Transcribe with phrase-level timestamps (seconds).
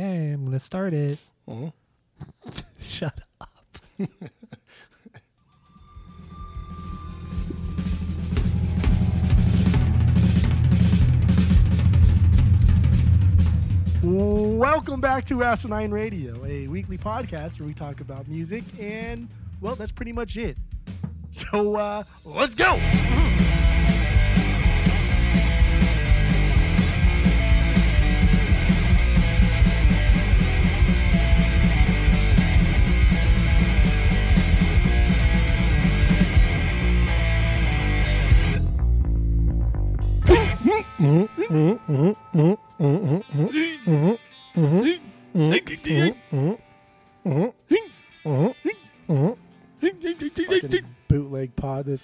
[0.00, 1.18] Okay, I'm gonna start it.
[1.46, 1.74] Mhm.
[2.80, 3.50] Shut up.
[14.02, 19.28] Welcome back to Asinine Radio, a weekly podcast where we talk about music, and
[19.60, 20.56] well, that's pretty much it.
[21.30, 22.80] So uh, let's go.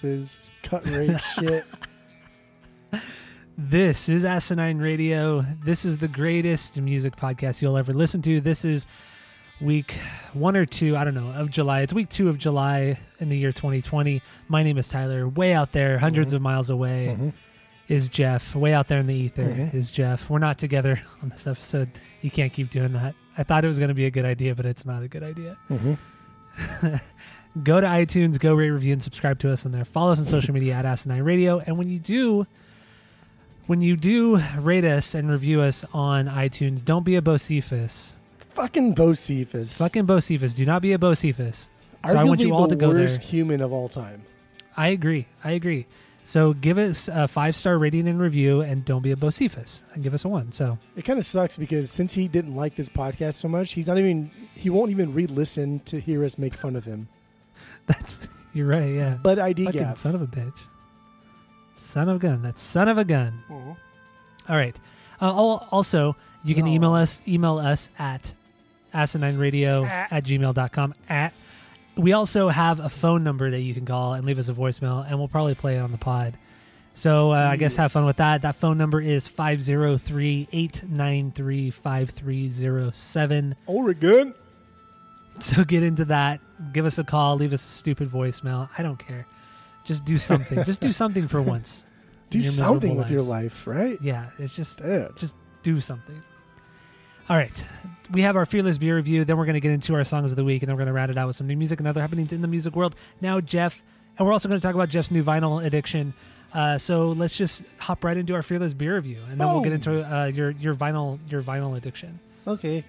[0.03, 0.43] bootleg pod.
[0.43, 1.65] This is cut rate shit.
[3.59, 5.45] This is Asinine Radio.
[5.65, 8.41] This is the greatest music podcast you'll ever listen to.
[8.41, 8.85] This is
[9.61, 9.99] week
[10.35, 11.81] one or two, I don't know, of July.
[11.81, 14.21] It's week two of July in the year 2020.
[14.49, 15.27] My name is Tyler.
[15.29, 17.33] Way out there, 100s of miles away, Mhm.
[17.89, 18.55] is Jeff.
[18.55, 19.73] Way out there in the ether Mhm.
[19.73, 20.29] is Jeff.
[20.29, 21.89] We're not together on this episode.
[22.21, 23.15] You can't keep doing that.
[23.39, 25.23] I thought it was going to be a good idea, but it's not a good
[25.23, 25.57] idea.
[27.63, 29.85] Go to iTunes, go rate, review, and subscribe to us on there.
[29.85, 31.59] Follow us on social media at Asinine Radio.
[31.59, 32.47] And when you do,
[33.67, 38.13] when you do rate us and review us on iTunes, don't be a Bocephus.
[38.51, 39.79] Fucking Bocephus.
[39.79, 40.55] Fucking Bocephus.
[40.55, 41.69] Do not be a Bocephus.
[42.09, 43.29] So I want you all to go worst there.
[43.29, 44.23] human of all time.
[44.77, 45.27] I agree.
[45.43, 45.87] I agree.
[46.25, 50.03] So give us a five star rating and review, and don't be a Bocephus, and
[50.03, 50.53] give us a one.
[50.53, 53.87] So It kind of sucks because since he didn't like this podcast so much, he's
[53.87, 57.09] not even he won't even re-listen to hear us make fun of him.
[57.99, 58.93] that's you're right.
[58.95, 59.19] Yeah.
[59.23, 59.99] But ID Fucking gap.
[59.99, 60.59] son of a bitch.
[61.77, 62.43] Son of a gun.
[62.43, 63.43] That's son of a gun.
[63.51, 63.77] Mhm.
[64.49, 64.79] All right.
[65.21, 66.73] Uh, al- also, you can No.
[66.73, 68.35] email us email us at
[68.95, 70.13] asinineradio At.
[70.13, 70.95] at gmail.com.
[71.09, 71.33] At.
[71.97, 75.07] We also have a phone number that you can call and leave us a voicemail,
[75.09, 76.37] and we'll probably play it on the pod.
[76.93, 78.43] So uh, I guess have fun with that.
[78.43, 83.55] That phone number is 503 893 5307.
[83.67, 84.35] Oregon.
[85.41, 86.41] So get into that.
[86.73, 87.37] Give us a call.
[87.37, 88.69] Leave us a stupid voicemail.
[88.79, 89.27] I don't care.
[89.85, 90.65] Just do something.
[90.65, 91.85] just do something for once.
[92.31, 93.99] Do something with your life, right?
[94.03, 95.17] Yeah, it's just Dude.
[95.17, 96.21] just do something.
[97.29, 97.67] All right.
[98.13, 99.25] We have our Fearless Beer review.
[99.25, 100.89] Then we're going to get into our songs of the week, and then we're going
[100.89, 102.95] to round it out with some new music and other happenings in the music world.
[103.21, 103.83] Now, Jeff,
[104.19, 106.15] and we're also going to talk about Jeff's new vinyl addiction.
[106.55, 109.73] Uh, so let's just hop right into our Fearless Beer review, and then we'll get
[109.73, 112.19] into uh, your your vinyl your vinyl addiction.
[112.47, 112.85] Okay.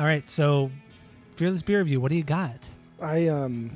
[0.00, 0.28] All right.
[0.28, 0.70] So
[1.36, 2.00] Fearless Beer review.
[2.00, 2.58] What do you got?
[3.00, 3.70] I um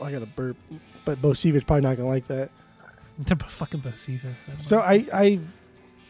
[0.00, 0.56] oh, I got a burp,
[1.04, 2.50] but Bocephus probably not gonna like that.
[3.48, 4.60] fucking Bocephus.
[4.60, 4.80] So.
[4.80, 5.40] I I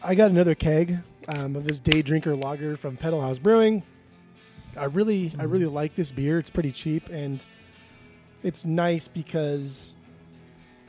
[0.01, 0.97] I got another keg
[1.29, 3.83] um, of this Day Drinker Lager from Pedal Haus Brewing.
[4.77, 5.51] I really I Mhm.
[5.51, 6.39] really like this beer.
[6.39, 7.45] It's pretty cheap and
[8.43, 9.95] it's nice because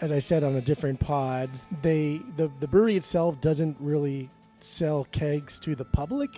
[0.01, 1.51] as I said on a different pod,
[1.83, 6.31] they the the brewery itself doesn't really sell kegs to the public.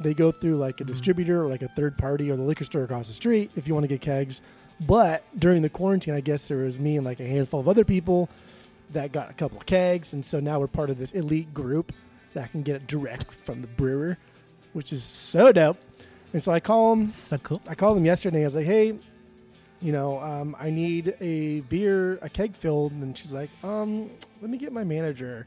[0.00, 0.88] They go through like a Mhm.
[0.88, 3.74] distributor or like a third party or the liquor store across the street if you
[3.74, 4.40] want to get kegs.
[4.80, 7.84] But during the quarantine, I guess there was me and like a handful of other
[7.84, 8.28] people
[8.92, 11.92] that got a couple of kegs, and so now we're part of this elite group
[12.34, 14.16] that can get it direct from the brewer,
[14.72, 15.76] which is so dope.
[16.32, 17.10] And so I call them.
[17.10, 17.60] so cool.
[17.66, 18.42] I called them yesterday.
[18.42, 18.94] I was like, "Hey,
[19.80, 24.10] you know, um, I need a beer, a keg filled," and she's like, "Um,
[24.40, 25.46] let me get my manager."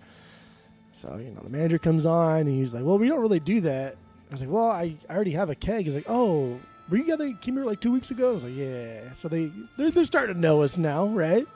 [0.92, 3.62] So you know, the manager comes on, and he's like, "Well, we don't really do
[3.62, 3.96] that."
[4.32, 6.58] I was like, "Well, I, I already have a keg." He's like, "Oh,
[6.90, 9.28] were you guys that came here like two weeks ago?" I was like, "Yeah." So
[9.28, 11.48] they they're, they're starting to know us now, right?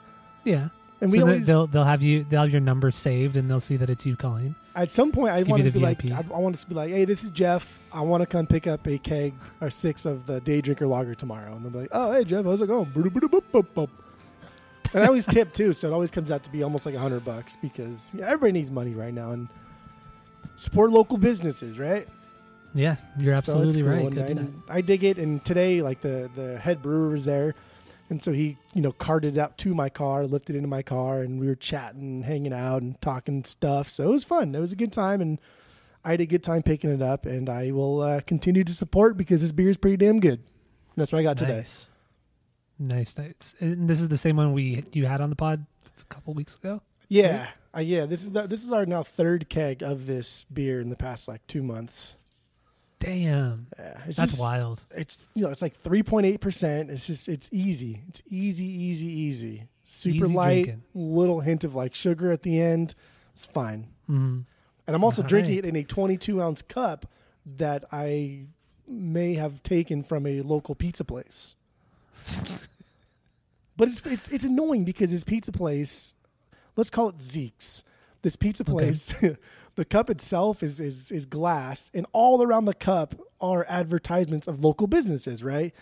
[0.44, 0.68] Yeah.
[1.00, 3.60] And so we always they'll they'll have you they'll have your number saved, and they'll
[3.60, 4.54] see that it's you calling.
[4.74, 7.06] At some point, I want to be like, I, I want to be like, hey,
[7.06, 7.78] this is Jeff.
[7.92, 9.32] I want to come pick up a keg
[9.62, 12.44] or six of the Day Drinker Lager tomorrow, and they'll be like, oh, hey, Jeff,
[12.44, 12.92] how's it going?
[14.94, 16.98] And I always tip too, so it always comes out to be almost like a
[16.98, 19.48] hundred bucks because yeah, everybody needs money right now and
[20.56, 22.08] support local businesses, right?
[22.76, 24.06] Yeah, you're So absolutely cool, right.
[24.06, 25.18] and I, and I dig it.
[25.18, 27.54] And today, like the the head brewer was there,
[28.10, 30.82] and so he you know carted it out to my car, lifted it into my
[30.82, 33.88] car, and we were chatting, hanging out, and talking stuff.
[33.88, 34.54] So it was fun.
[34.54, 35.40] It was a good time, and
[36.04, 37.24] I had a good time picking it up.
[37.24, 40.42] And I will uh, continue to support because this beer is pretty damn good.
[40.96, 41.56] That's what I got today.
[41.56, 41.88] Nice.
[42.78, 43.54] Nice, nice.
[43.58, 45.64] And this is the same one we you had on the pod
[45.98, 46.82] a couple weeks ago.
[47.08, 48.04] Yeah, uh, yeah.
[48.04, 51.26] This is the, this is our now third keg of this beer in the past
[51.26, 52.18] like two months.
[52.98, 54.80] Damn, Yeah, that's just- wild.
[54.96, 56.90] It's you know it's like three point eight percent.
[56.90, 58.02] It's just it's easy.
[58.08, 59.68] It's easy, easy, easy.
[59.84, 60.64] Super Easy light.
[60.64, 60.82] drinking.
[60.94, 62.94] Little hint of like sugar at the end.
[63.32, 63.86] It's fine.
[64.06, 64.40] hmm
[64.86, 65.64] And I'm also All drinking right.
[65.66, 67.06] it in a 22 ounce cup
[67.58, 68.46] that I
[68.88, 71.54] may have taken from a local pizza place.
[73.76, 76.14] but it's, it's it's annoying because this pizza place,
[76.76, 77.84] let's call it Zeke's.
[78.22, 79.36] This pizza Okay.
[79.76, 84.64] the cup itself is, is is glass, and all around the cup are advertisements of
[84.64, 85.44] local businesses.
[85.44, 85.72] Right?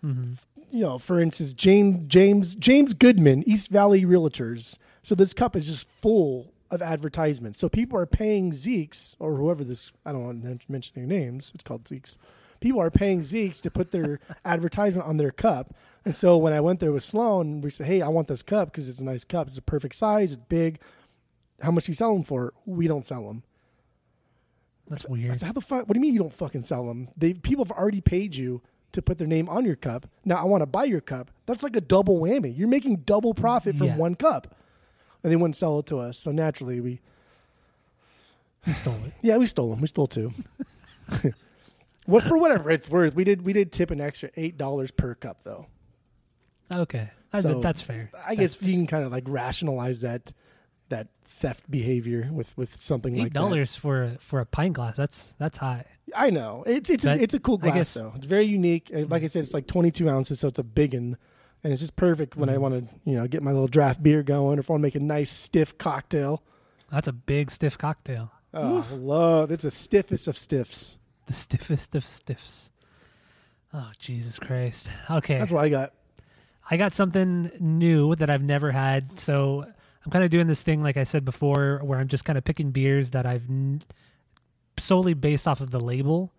[0.00, 0.32] hmm
[0.70, 4.78] You know, for instance, James James James Goodman, East Valley Realtors.
[5.02, 7.58] So this cup is just full of advertisements.
[7.58, 9.92] So people are paying Zeeks or whoever this.
[10.06, 11.52] I don't want to mention their names.
[11.54, 12.16] It's called Zeeks.
[12.60, 15.74] People are paying Zeeks to put their advertisement on their cup.
[16.04, 18.70] And so when I went there with Sloan, we said, "Hey, I want this cup
[18.70, 19.48] because it's a nice cup.
[19.48, 20.32] It's a perfect size.
[20.32, 20.80] It's big.
[21.62, 22.52] How much do you sell them for?
[22.66, 23.42] We don't sell them.
[24.88, 25.38] That's I weird.
[25.38, 25.88] said, How the fuck?
[25.88, 27.08] What do you mean you don't fucking sell them?
[27.16, 28.62] They people have already paid you
[28.92, 30.06] to put their name on your cup.
[30.24, 31.30] Now I want to buy your cup.
[31.46, 32.56] That's like a double whammy.
[32.56, 33.96] You're making double profit from Yeah.
[33.96, 34.54] one cup,
[35.22, 36.18] and they wouldn't sell it to us.
[36.18, 37.00] So naturally, we
[38.66, 39.12] We stole it.
[39.22, 39.80] yeah we stole them.
[39.80, 40.32] We stole two.
[42.06, 43.14] what for whatever it's worth.
[43.14, 45.66] We did we did tip an extra eight dollars per cup though.
[46.70, 48.10] Okay, So, that's fair.
[48.26, 50.32] I guess you can kind of like rationalize that
[50.88, 53.38] that theft behavior with with something Eight like that.
[53.40, 54.96] dollars for a, for a pint glass.
[54.96, 55.84] That's that's high.
[56.14, 58.12] I know it's it's That- a, it's a cool glass guess- though.
[58.16, 58.90] It's very unique.
[58.92, 61.16] Like I said, it's like 22 ounces, so it's a big one,
[61.64, 62.62] and it's just perfect when I Mm-hmm.
[62.62, 64.86] want to you know get my little draft beer going, or if I want to
[64.86, 66.42] make a nice stiff cocktail.
[66.90, 68.30] That's a big stiff cocktail.
[68.54, 70.98] Oh, love it's the stiffest of stiffs.
[71.26, 72.70] The stiffest of stiffs.
[73.72, 74.90] Oh Jesus Christ.
[75.10, 75.38] Okay.
[75.38, 75.94] That's what I got.
[76.70, 79.18] I got something new that I've never had.
[79.18, 79.64] So
[80.04, 82.44] I'm kind of doing this thing, like I said before, where I'm just kind of
[82.44, 83.82] picking beers that I've n-
[84.78, 86.32] solely based off of the label.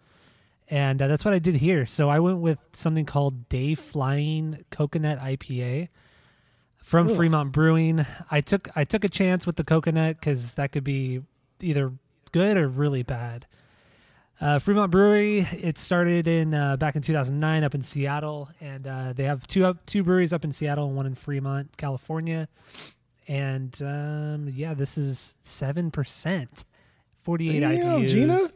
[0.70, 1.86] And uh, that's what I did here.
[1.86, 5.90] So I went with something called Day Flying Coconut IPA
[6.78, 7.16] from Ugh.
[7.16, 8.06] Fremont Brewing.
[8.32, 11.22] I took I took a chance with the coconut because that could be
[11.62, 11.92] either
[12.32, 13.46] good or really bad.
[14.42, 15.40] Uh, Fremont Brewery.
[15.52, 19.66] It started in uh, back in 2009 up in Seattle, and uh, they have two
[19.66, 22.48] up two breweries up in Seattle and one in Fremont, California.
[23.28, 26.66] And um, yeah, this is seven percent,
[27.22, 28.08] 48 Damn, IBUs.
[28.10, 28.36] Gina.
[28.36, 28.52] It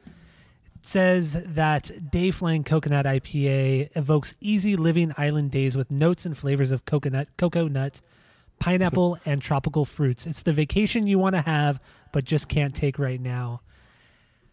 [0.82, 6.72] says that Day Flying Coconut IPA evokes easy living island days with notes and flavors
[6.72, 8.02] of coconut, cocoa nut,
[8.60, 10.26] pineapple, and tropical fruits.
[10.26, 11.80] It's the vacation you want to have,
[12.12, 13.62] but just can't take right now.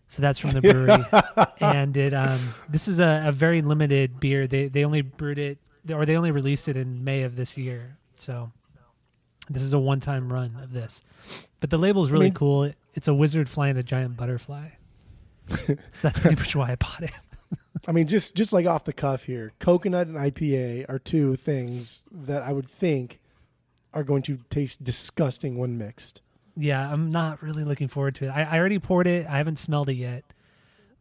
[0.09, 0.61] So that's from the
[1.41, 2.39] brewery, and it um,
[2.69, 4.47] this is a, a very limited beer.
[4.47, 5.59] They they only brewed it
[5.93, 7.97] or they only released it in May of this year.
[8.17, 8.51] So
[9.51, 11.03] this is a one time run of this,
[11.61, 12.71] but the label is really mean- cool.
[12.95, 14.69] It's a wizard flying a giant butterfly.
[15.49, 17.11] so that's pretty much why I bought it.
[17.87, 22.05] I mean, just just like off the cuff here, coconut and IPA are two things
[22.11, 23.21] that I would think
[23.93, 26.21] are going to taste disgusting when mixed.
[26.57, 28.29] Yeah, I'm not really looking forward to it.
[28.29, 29.27] I, I already poured it.
[29.27, 30.25] I haven't smelled it yet,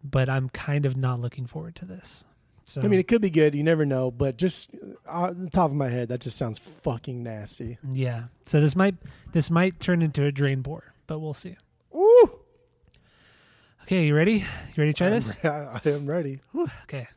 [0.04, 2.26] but I'm kind of not looking forward to this.
[2.66, 3.54] So I mean, it could be good.
[3.56, 4.74] You never know, but just
[5.08, 7.78] uh, on the top of my head, that just sounds fucking nasty.
[7.92, 8.24] yeah.
[8.46, 8.96] So this might
[9.34, 11.58] this might turn into a drain pour, but we'll see.
[11.92, 12.40] Woo!
[13.84, 14.36] Okay, you ready?
[14.36, 14.46] You
[14.78, 15.38] ready to try this?
[15.44, 16.40] I am ready.
[16.54, 17.08] Whew, okay.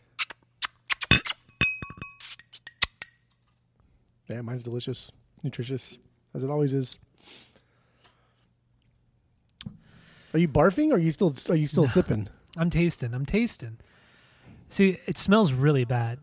[4.28, 5.12] Yeah, mine's delicious,
[5.44, 5.98] nutritious,
[6.34, 6.98] as it always is.
[10.34, 10.90] Are you barfing?
[10.90, 11.34] Or are you still?
[11.48, 12.28] Are you still sipping?
[12.56, 13.14] I'm tasting.
[13.14, 13.78] I'm tasting.
[14.68, 16.18] See, it smells really bad.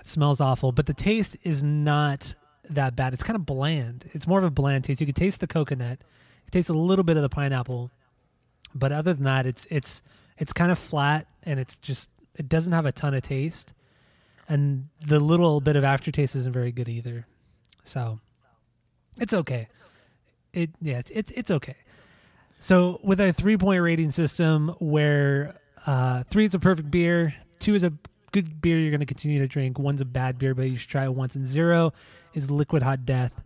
[0.00, 2.34] It smells awful, but the taste is not
[2.70, 3.12] that bad.
[3.12, 4.08] It's kind of bland.
[4.12, 5.00] It's more of a bland taste.
[5.00, 6.00] You can taste the coconut.
[6.46, 7.90] It tastes a little bit of the pineapple,
[8.74, 10.02] but other than that, it's it's
[10.38, 13.72] it's kind of flat and it's just it doesn't have a ton of taste,
[14.48, 17.26] and the little bit of aftertaste isn't very good either.
[17.84, 18.20] So,
[19.18, 19.68] it's okay.
[20.52, 21.76] It yeah, it's it's okay.
[22.60, 25.56] So with our three point rating system, where
[25.86, 27.92] uh, three is a perfect beer, two is a
[28.32, 30.90] good beer you're going to continue to drink, one's a bad beer but you should
[30.90, 31.92] try it once, and zero
[32.34, 33.40] is liquid hot death.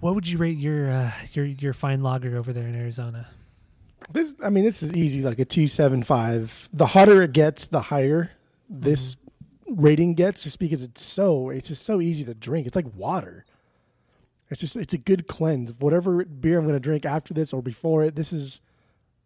[0.00, 3.28] What would you rate your uh, your your fine lager over there in Arizona?
[4.10, 6.68] This, I mean, this is easy, like a two seven five.
[6.72, 8.30] The hotter it gets, the higher
[8.70, 9.16] this
[9.68, 12.66] rating gets, just because it's so it's just so easy to drink.
[12.66, 13.44] It's like water.
[14.50, 15.72] It's just it's a good cleanse.
[15.72, 18.60] Whatever beer I'm going to drink after this or before it, this is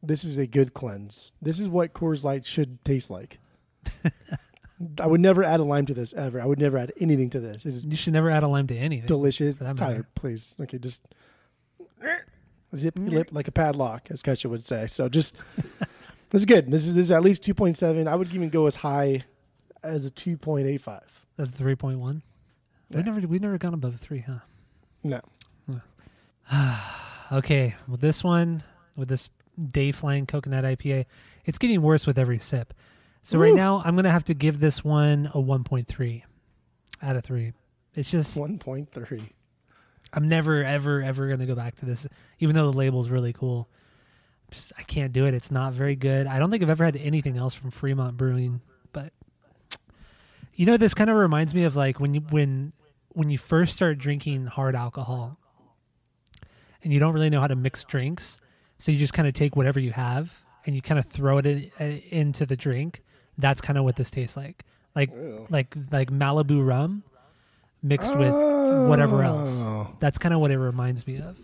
[0.03, 1.33] this is a good cleanse.
[1.41, 3.39] This is what Coors Light should taste like.
[5.01, 6.41] I would never add a lime to this ever.
[6.41, 7.65] I would never add anything to this.
[7.65, 9.07] It's You should never add a lime to anything.
[9.07, 9.59] delicious.
[9.59, 10.07] Tyler, matter.
[10.17, 10.57] please.
[10.61, 11.03] Okay, just
[12.77, 14.87] zip your lip like a padlock, as Kesha would say.
[14.89, 15.37] So just
[16.31, 16.71] this is good.
[16.71, 18.09] This is this is at least two point seven.
[18.09, 19.23] I would even go as high
[19.83, 21.25] as a two point eight five.
[21.37, 22.23] That's three point one.
[22.91, 22.99] Yeah.
[22.99, 24.39] We never we never gone above three, huh?
[25.05, 25.21] No.
[27.31, 28.63] Okay, with this one,
[28.95, 31.07] with this day flying coconut IPA.
[31.47, 32.75] It's getting worse with every sip.
[33.23, 36.23] So right now I'm gonna have to give this one a 1.3
[37.03, 37.53] out of three.
[37.95, 39.33] It's just One point three.
[40.13, 42.07] I'm never ever ever gonna go back to this,
[42.41, 43.69] even though the label's really cool.
[44.51, 45.35] Just I can't do it.
[45.35, 46.27] It's not very good.
[46.27, 48.61] I don't think I've ever had anything else from Fremont Brewing,
[48.93, 49.13] but
[50.55, 52.73] you know, this kind of reminds me of like when you when
[53.11, 55.39] when you first start drinking hard alcohol,
[56.83, 58.39] and you don't really know how to mix drinks,
[58.79, 61.47] so you just kind of take whatever you have and you kind of throw it
[61.47, 63.03] in, uh, into the drink.
[63.39, 65.47] That's kind of what this tastes like, like Ew.
[65.51, 67.03] like like Malibu rum
[67.83, 68.33] mixed with
[68.89, 69.61] whatever else.
[69.63, 69.89] Oh.
[70.01, 71.37] That's kind of what it reminds me of.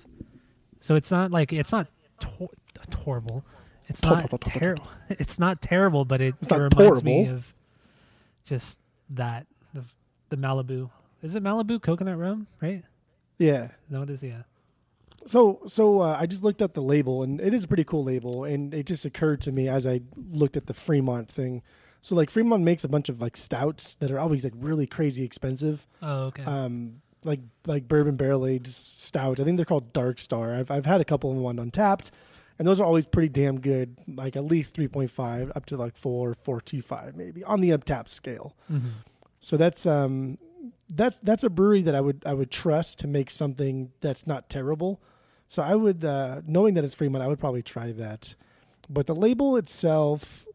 [0.81, 1.89] So it's not like it's not
[2.21, 2.51] tor-
[2.95, 3.45] horrible.
[3.89, 4.87] It's not terrible.
[5.09, 7.53] It's not terrible, but it, it reminds me of
[8.45, 8.79] just
[9.11, 9.93] that of
[10.29, 10.91] the Malibu.
[11.23, 12.47] Is it Malibu coconut rum?
[12.61, 12.85] Right?
[13.39, 13.69] Yeah.
[13.89, 14.23] No, it is.
[14.23, 14.43] Yeah.
[15.27, 18.05] So so uh, I just looked at the label and it is a pretty cool
[18.05, 21.63] label and it just occurred to me as I looked at the Fremont thing.
[22.01, 25.25] So like Fremont makes a bunch of like stouts that are always like really crazy
[25.25, 25.87] expensive.
[26.03, 26.45] Oh, okay.
[26.45, 29.41] Um like like bourbon barrel aged stout.
[29.41, 30.55] I think they're called Dark Star.
[30.55, 32.11] I've I've had a couple of one Untappd
[32.59, 33.99] and those are always pretty damn good.
[34.09, 38.57] Like at least 3.5 up to like 4 425 maybe on the Untappd scale.
[38.73, 38.83] Mhm.
[39.41, 40.39] So that's um
[40.91, 44.49] that's that's a brewery that I would I would trust to make something that's not
[44.49, 45.01] terrible.
[45.47, 48.35] So I would uh knowing that it's Fremont, I would probably try that.
[48.91, 50.47] But the label itself,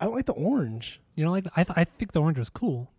[0.00, 1.00] I don't like the orange.
[1.16, 2.90] You know, like I th- I think the orange was cool.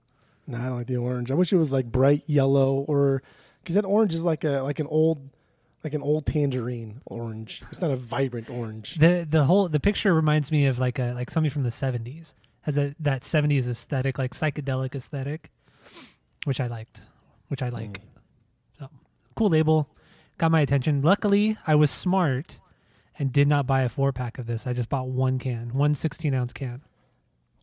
[0.45, 1.31] No, I don't like the orange.
[1.31, 3.21] I wish it was like bright yellow or
[3.62, 5.29] because that orange is like a like an old
[5.83, 7.63] like an old tangerine orange.
[7.71, 8.95] It's not a vibrant orange.
[8.95, 12.36] the The whole the picture reminds me of like a like somebody from the seventies.
[12.62, 15.51] Has that that seventies aesthetic, like psychedelic aesthetic,
[16.46, 17.01] which I liked,
[17.48, 18.01] which I like.
[18.79, 18.89] So,
[19.36, 19.89] cool label,
[20.38, 21.01] got my attention.
[21.01, 22.60] Luckily, I was smart
[23.20, 24.67] and did not buy a four pack of this.
[24.67, 26.82] I just bought one can, one 16 ounce can.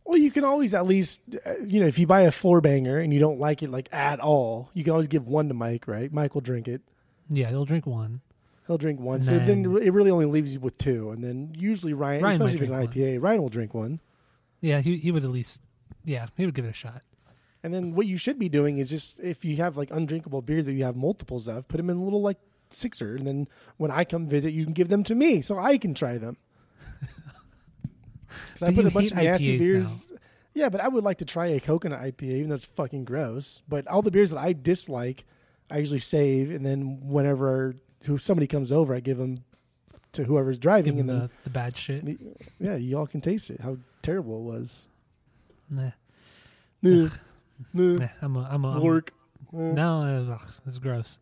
[0.05, 2.99] Well, you can always at least, uh, you know, if you buy a four banger
[2.99, 5.87] and you don't like it like at all, you can always give one to Mike,
[5.87, 6.11] right?
[6.13, 6.81] Mike will drink it.
[7.29, 8.21] Yeah, he'll drink one.
[8.67, 9.15] He'll drink one.
[9.15, 11.09] And so then then- it really only leaves you with two.
[11.09, 13.99] And then usually Ryan, Ryan especially if it's an IPA, Ryan will drink one.
[14.61, 15.59] Yeah, he he would at least,
[16.03, 17.01] yeah, he would give it a shot.
[17.65, 20.61] And then what you should be doing is just if you have like undrinkable beer
[20.61, 22.37] that you have multiples of, put them in a little like
[22.69, 23.15] sixer.
[23.15, 25.95] And then when I come visit, you can give them to me so I can
[25.95, 26.37] try them.
[28.53, 30.11] Because I put a bunch of nasty IPAs beers.
[30.53, 33.63] Yeah, but I would like to try a coconut IPA, even though it's fucking gross.
[33.67, 35.25] But all the beers that I dislike,
[35.71, 39.43] I usually save, and then whenever who somebody comes over, I give them
[40.11, 42.05] to whoever's driving, and the, the bad shit.
[42.05, 43.61] then yeah, you all can taste it.
[43.61, 44.89] How terrible it was.
[45.69, 45.91] Nah,
[47.73, 49.11] Nah, I'm a, I'm a, I'm- work.
[49.51, 51.17] No, ugh, this is gross.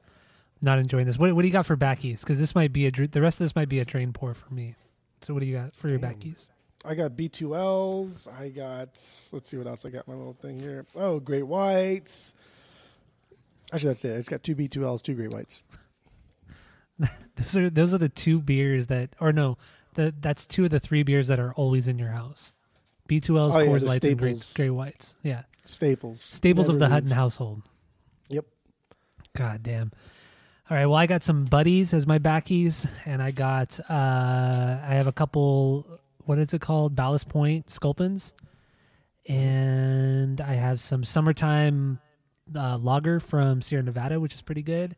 [0.62, 1.18] Not enjoying this.
[1.20, 2.22] What, what do you got for backies?
[2.22, 4.34] Because this might be a dr- the rest of this might be a train pour
[4.34, 4.76] for me.
[5.22, 6.14] So what do you got for your Damn.
[6.16, 6.48] backies?
[6.86, 8.28] I got B2Ls.
[8.34, 8.88] I got,
[9.34, 10.08] let's see what else I got.
[10.08, 10.86] My little thing here.
[10.96, 12.34] Oh, Great Whites.
[13.72, 14.12] Actually, that's it.
[14.18, 15.64] It's got two B2Ls, two Great Whites.
[17.36, 19.58] Those are those are the two beers that, or no,
[19.96, 22.54] the that's two of the three beers that are always in your house.
[23.10, 24.52] B2Ls, Oh, Coors the Lights, and Great.
[24.56, 25.16] Great Whites.
[25.24, 26.22] Yeah, Staples.
[26.22, 27.62] staples of the Hutton household.
[28.30, 28.46] Yep.
[29.36, 29.92] God damn.
[30.70, 30.86] All right.
[30.86, 35.12] Well, I got some buddies as my backies, and I got uh I have a
[35.12, 36.00] couple.
[36.26, 36.96] What is it called?
[36.96, 38.34] Ballast Point Sculpins,
[39.28, 42.00] and I have some summertime
[42.56, 44.96] uh, lager from Sierra Nevada, which is pretty good.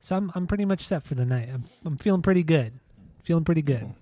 [0.00, 1.48] So I'm I'm pretty much set for the night.
[1.52, 2.72] I'm I'm feeling pretty good.
[3.22, 3.92] Feeling pretty good.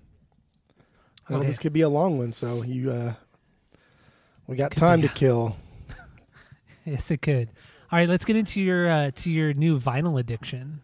[1.29, 1.47] Well, Okay.
[1.47, 3.13] this could be a long one, so you, uh,
[4.47, 5.07] we got time be.
[5.07, 5.55] to kill.
[6.91, 7.49] Yes, it could.
[7.91, 10.81] All right, let's get into your uh, to your new vinyl addiction.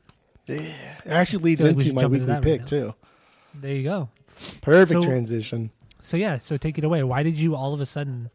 [0.48, 2.94] Yeah, it actually leads like into my jump into weekly right pick, too.
[3.56, 4.10] There you go.
[4.62, 5.72] Perfect So- transition.
[6.02, 7.02] So yeah, so take it away.
[7.02, 8.30] Why did you all of a sudden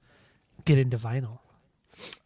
[0.65, 1.39] get into vinyl?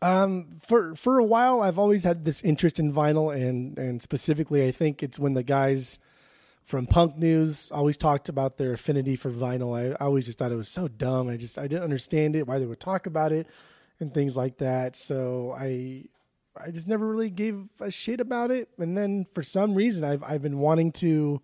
[0.01, 4.67] Um, for for a while, I've always had this interest in vinyl, and and specifically,
[4.67, 5.99] I think it's when the guys
[6.65, 9.77] from Punk News always talked about their affinity for vinyl.
[9.77, 11.29] I, I always just thought it was so dumb.
[11.29, 13.47] I just I didn't understand it, why they would talk about it,
[14.01, 14.97] and things like that.
[14.97, 16.05] So I
[16.57, 18.69] I just never really gave a shit about it.
[18.79, 21.41] And then for some reason, I've I've been wanting to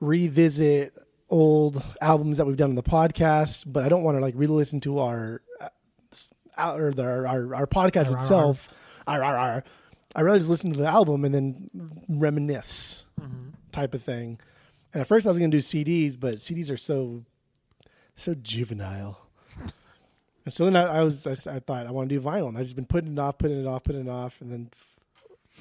[0.00, 0.94] revisit
[1.28, 4.80] old albums that we've done on the podcast, but I don't want to like re-listen
[4.80, 5.68] to our uh,
[6.12, 8.68] s- our our, our, our podcast itself.
[9.06, 9.64] Ar, ar, ar.
[10.14, 11.70] I rather just listen to the album and then
[12.08, 13.04] reminisce
[13.72, 14.40] type of thing.
[14.92, 17.24] And at first I was going to do CDs, but CDs are so
[18.16, 19.26] so juvenile.
[20.44, 22.62] And so then I, I was I thought I want to do vinyl, and I
[22.62, 24.70] just been putting it off, putting it off, putting it off, and then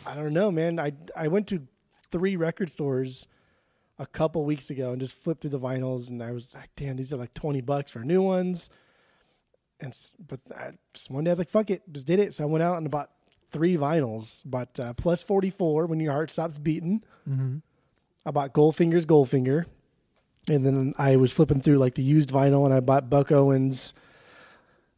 [0.06, 0.80] I don't know, man.
[0.80, 1.68] I I went to
[2.12, 3.28] three record stores
[4.00, 6.96] a couple weeks ago and just flipped through the vinyls, and I was like, damn,
[6.96, 8.70] these are like twenty bucks for new ones.
[9.82, 9.94] And
[10.28, 12.34] but I, just one day I was like, fuck it, just did it.
[12.34, 13.12] So I went out and bought
[13.52, 14.44] three vinyls.
[14.46, 17.04] but uh, Plus Forty Four when your heart stops beating.
[17.26, 17.58] hmm
[18.26, 19.66] I bought Goldfinger's Goldfinger,
[20.48, 23.94] and then I was flipping through like the used vinyl, and I bought Buck Owens'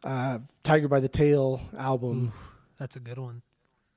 [0.04, 2.34] uh, "Tiger by the Tail" album.
[2.78, 3.42] That's a good one.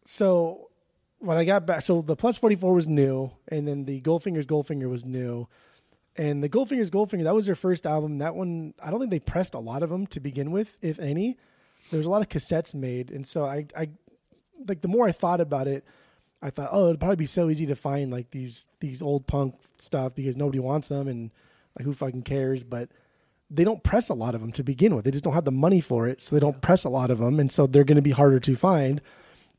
[0.04, 0.70] So
[1.18, 4.46] when I got back, so the Plus Forty Four was new, and then the Goldfinger's
[4.46, 5.48] Goldfinger was new,
[6.16, 8.18] and the Goldfinger's Goldfinger that was their first album.
[8.18, 10.98] That one, I don't think they pressed a lot of them to begin with, if
[10.98, 11.38] any.
[11.90, 13.88] There was a lot of cassettes made, and so I, I
[14.66, 15.84] like the more I thought about it,
[16.42, 19.54] I thought, oh, it'd probably be so easy to find like these these old punk
[19.78, 21.30] stuff because nobody wants them, and
[21.78, 22.64] like who fucking cares?
[22.64, 22.90] But
[23.54, 25.04] they don't press a lot of them to begin with.
[25.04, 27.18] They just don't have the money for it, so they don't press a lot of
[27.18, 29.00] them, and so they're going to be harder to find.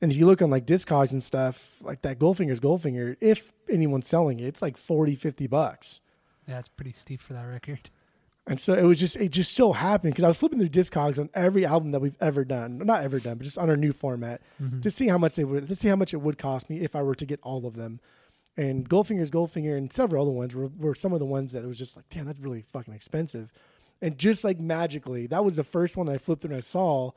[0.01, 4.07] And if you look on like Discogs and stuff, like that Goldfinger's Goldfinger, if anyone's
[4.07, 6.01] selling it, it's like 40, 50 bucks.
[6.47, 7.89] Yeah, it's pretty steep for that record.
[8.47, 11.17] And so it was just it just so happened because I was flipping through Discogs
[11.17, 13.91] on every album that we've ever done, not ever done, but just on our new
[13.91, 14.83] format, Mhm.
[14.83, 16.95] to see how much they would to see how much it would cost me if
[16.95, 17.99] I were to get all of them.
[18.57, 21.67] And Goldfinger's Goldfinger and several other ones were, were some of the ones that it
[21.67, 23.51] was just like, damn, that's really fucking expensive.
[24.01, 26.61] And just like magically, that was the first one that I flipped through and I
[26.61, 27.11] saw,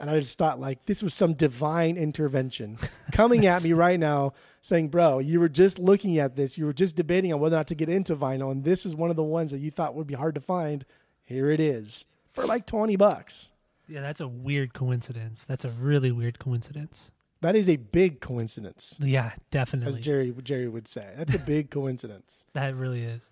[0.00, 2.78] and I just thought like this was some divine intervention
[3.12, 4.32] coming at me right now,
[4.62, 7.60] saying, "Bro, you were just looking at this, you were just debating on whether or
[7.60, 9.94] not to get into vinyl, and this is one of the ones that you thought
[9.94, 10.84] would be hard to find.
[11.24, 13.52] Here it is for like twenty bucks.
[13.88, 15.44] Yeah, that's a weird coincidence.
[15.44, 17.12] That's a really weird coincidence.
[17.42, 19.88] That is a big coincidence, Yeah, definitely.
[19.90, 20.00] as.
[20.00, 21.12] Jerry Jerry would say.
[21.16, 22.46] That's a big coincidence.
[22.54, 23.30] that really is.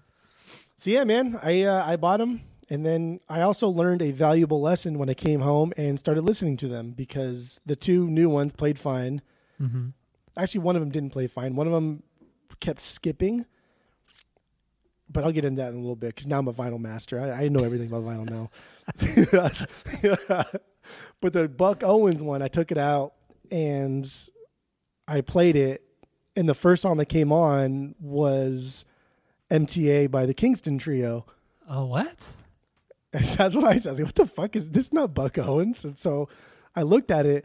[0.77, 2.43] So yeah, man, I uh, I bought them,
[2.75, 6.57] and then I also learned a valuable lesson when I came home and started listening
[6.59, 9.23] to them because the two new ones played fine.
[9.59, 9.89] hmm
[10.37, 11.55] Actually, one of them didn't play fine.
[11.55, 12.03] One of them
[12.59, 13.47] kept skipping,
[15.09, 17.21] but I'll get into that in a little bit because now I'm a vinyl master.
[17.21, 18.51] I, I know everything about vinyl now.
[21.21, 23.13] but the Buck Owens one, I took it out
[23.53, 24.13] and
[25.07, 25.85] I played it,
[26.35, 28.85] and the first song that came on was
[29.53, 31.27] MTA by the Kingston Trio.
[31.69, 32.33] Oh, what?
[33.37, 33.89] That's what I said.
[33.89, 34.93] I was like, what the fuck is this?
[34.93, 35.85] Not Buck Owens.
[35.85, 36.29] And so
[36.75, 37.45] I looked at it.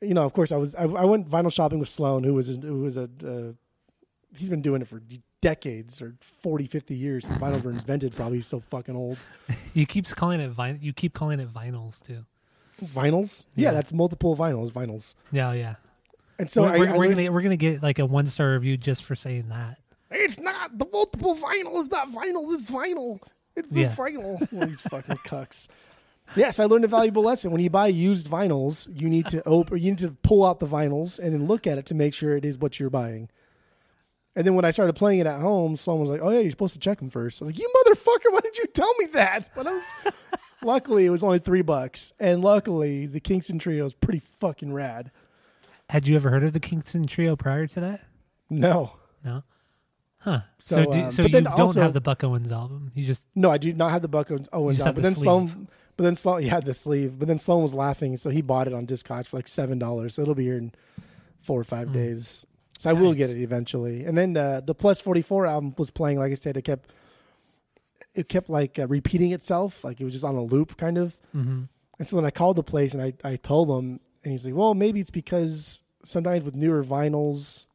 [0.00, 2.48] You know, of course, I was I, I went vinyl shopping with Sloan, who was
[2.48, 3.52] a, who was a uh,
[4.36, 5.02] he's been doing it for
[5.42, 8.16] decades or 40, 50 years since vinyls were invented.
[8.16, 9.18] Probably he's so fucking old.
[9.74, 12.24] You keeps calling it vin- You keep calling it vinyls too.
[12.82, 13.74] Vinyls, yeah, Yeah.
[13.74, 15.14] that's multiple vinyls, vinyls.
[15.30, 15.74] Yeah, yeah.
[16.38, 18.52] And so we're, I, we're, I we're gonna we're gonna get like a one star
[18.54, 19.78] review just for saying that.
[20.10, 21.82] It's not the multiple vinyl.
[21.82, 22.52] It's not vinyl.
[22.58, 23.20] It's vinyl.
[23.66, 23.94] It's Yeah.
[23.94, 24.66] vinyl.
[24.66, 25.68] These fucking cucks.
[26.36, 27.50] Yes, I learned a valuable lesson.
[27.50, 30.66] When you buy used vinyls, you need to open, you need to pull out the
[30.66, 33.28] vinyls and then look at it to make sure it is what you're buying.
[34.36, 36.50] And then when I started playing it at home, someone was like, "Oh yeah, you're
[36.52, 37.42] supposed to check them first.
[37.42, 38.32] I was like, "You motherfucker!
[38.32, 39.84] Why didn't you tell me that?" But I was,
[40.62, 45.10] luckily, it was only three bucks, and luckily, the Kingston Trio is pretty fucking rad.
[45.88, 48.02] Had you ever heard of the Kingston Trio prior to that?
[48.48, 48.92] No,
[49.24, 49.42] No.
[50.20, 50.40] Huh.
[50.58, 52.92] So, So, do, um, so you don't have the Buck Owens album.
[52.94, 54.76] You just No, I do not have the Buck Owens album.
[54.76, 55.24] But the then sleeve.
[55.24, 57.18] Sloan, but then Sloan, he had the sleeve.
[57.18, 60.14] But then Sloan was laughing, so he bought it on Discogs for like seven dollars.
[60.14, 60.72] So it'll be here in
[61.40, 61.94] four or five Hmm.
[61.94, 62.46] days.
[62.78, 64.04] So I will get it eventually.
[64.04, 66.18] And then uh, the Plus Forty Four album was playing.
[66.18, 66.90] Like I said, it kept
[68.14, 71.18] it kept like uh, repeating itself, like it was just on a loop, kind of.
[71.32, 71.62] hmm
[71.98, 74.54] And so then I called the place and I, I told them, and he's like,
[74.54, 77.66] well, maybe it's because sometimes with newer vinyls,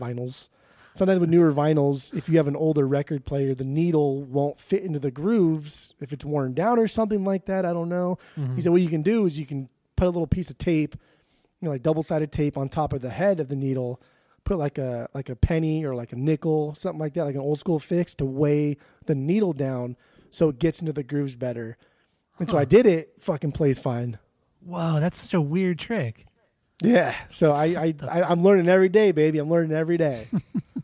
[0.00, 0.48] vinyls,
[0.94, 4.82] sometimes with newer vinyls, if you have an older record player, the needle won't fit
[4.82, 7.64] into the grooves if it's worn down or something like that.
[7.64, 8.18] I don't know.
[8.36, 10.58] hmm He said, what you can do is you can put a little piece of
[10.58, 10.96] tape,
[11.60, 14.00] you know, like double sided tape on top of the head of the needle.
[14.44, 17.40] Put like a like a penny or like a nickel, something like that, like an
[17.40, 18.76] old school fix to weigh
[19.06, 19.96] the needle down
[20.30, 21.78] so it gets into the grooves better.
[22.38, 23.14] And so I did it.
[23.20, 24.18] Fucking plays fine.
[24.60, 26.26] Whoa, that's such a weird trick.
[26.82, 27.14] Yeah.
[27.30, 29.38] So I, I, I I'm learning every day, baby.
[29.38, 30.26] I'm learning every day.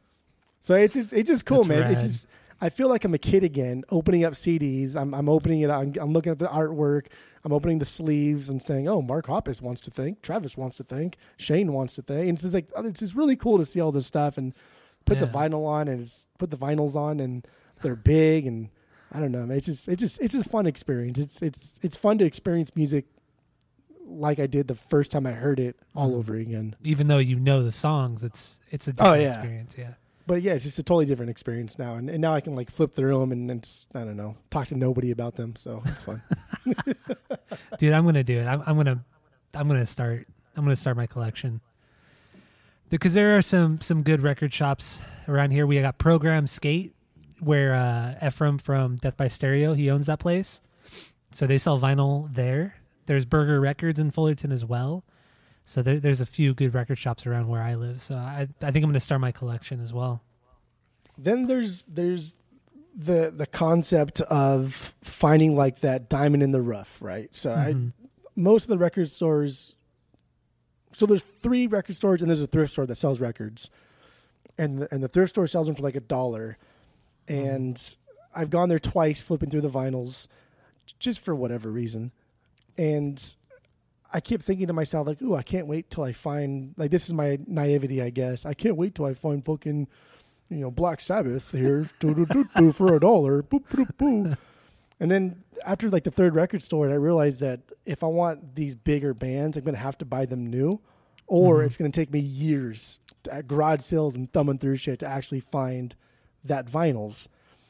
[0.60, 1.92] so it's just it's just cool, That's man.
[1.92, 2.26] It's just
[2.62, 4.94] I feel like I'm a kid again, opening up CDs.
[4.96, 5.70] I'm I'm opening it.
[5.70, 7.06] I'm, I'm looking at the artwork.
[7.42, 8.50] I'm opening the sleeves.
[8.50, 10.20] I'm saying, oh, Mark Hoppus wants to think.
[10.20, 11.16] Travis wants to think.
[11.38, 12.22] Shane wants to think.
[12.28, 14.52] And it's just like it's just really cool to see all this stuff and
[15.06, 16.06] put the vinyl on and
[16.38, 17.46] put the vinyls on and
[17.82, 18.68] they're big and
[19.10, 19.46] I don't know.
[19.46, 21.18] Man, it's just it's just it's just a fun experience.
[21.18, 23.06] It's it's it's fun to experience music
[24.06, 26.16] like I did the first time I heard it all Mhm.
[26.16, 26.76] over again.
[26.84, 29.32] Even though you know the songs, it's it's a Oh, different yeah.
[29.38, 29.74] experience.
[29.78, 29.94] Yeah.
[30.30, 32.70] But yeah, it's just a totally different experience now, and, and now I can like
[32.70, 35.82] flip through them and, and just I don't know talk to nobody about them, so
[35.86, 36.22] it's fun.
[37.80, 38.44] Dude, I'm gonna do it.
[38.44, 39.04] I'm, I'm gonna
[39.54, 41.60] I'm gonna start I'm gonna start my collection.
[42.90, 45.66] because there are some some good record shops around here.
[45.66, 46.94] We got Program Skate,
[47.40, 50.60] where uh, Efrem from Death by Stereo he owns that place,
[51.32, 52.76] so they sell vinyl there.
[53.06, 55.02] There's Burger Records in Fullerton as well,
[55.70, 58.02] so there, there's a few good record shops around where I live.
[58.02, 60.20] So I I think I'm going to start my collection as well.
[61.16, 62.34] Then there's there's
[62.92, 67.32] the the concept of finding like that diamond in the rough, right?
[67.32, 67.92] So Mhm.
[67.92, 69.76] I most of the record stores
[70.90, 73.70] so there's three record stores and there's a thrift store that sells records.
[74.58, 76.58] And the, and the thrift store sells them for like a dollar.
[77.28, 77.80] And
[78.34, 80.26] I've gone there twice flipping through the vinyls
[80.98, 82.10] just for whatever reason.
[82.76, 83.36] And
[84.12, 87.04] I kept thinking to myself like, "Ooh, I can't wait till I find like this
[87.06, 88.44] is my naivety, I guess.
[88.44, 89.86] I can't wait till I find fucking
[90.48, 91.84] you know, Black Sabbath here,
[92.72, 94.36] for a dollar, boop boop boo.
[94.98, 98.74] And then after like the third record store, I realized that if I want these
[98.74, 100.80] bigger bands, I'm gonna have to buy them new,
[101.28, 101.66] or Mhm.
[101.66, 102.98] it's gonna take me years
[103.30, 105.94] at garage sales and thumbing through shit to actually find
[106.44, 107.28] that vinyls.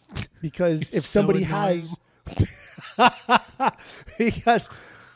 [0.41, 1.81] Because if So somebody annoying.
[1.81, 1.97] has,
[4.19, 4.69] because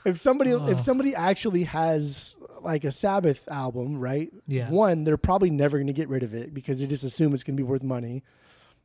[0.05, 0.67] if somebody Oh.
[0.69, 4.33] if somebody actually has like a Sabbath album, right?
[4.47, 4.71] Yeah.
[4.71, 7.45] One, they're probably never going to get rid of it because they just assume it's
[7.45, 8.23] going to be worth money.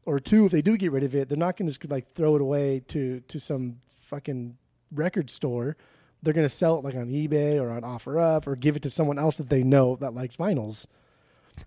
[0.06, 2.08] Or two, if they do get rid of it, they're not going to just like
[2.12, 4.58] throw it away to to some fucking
[4.92, 5.78] record store.
[6.24, 8.90] They're going to sell it like on eBay or on OfferUp or give it to
[8.90, 10.88] someone else that they know that likes vinyls.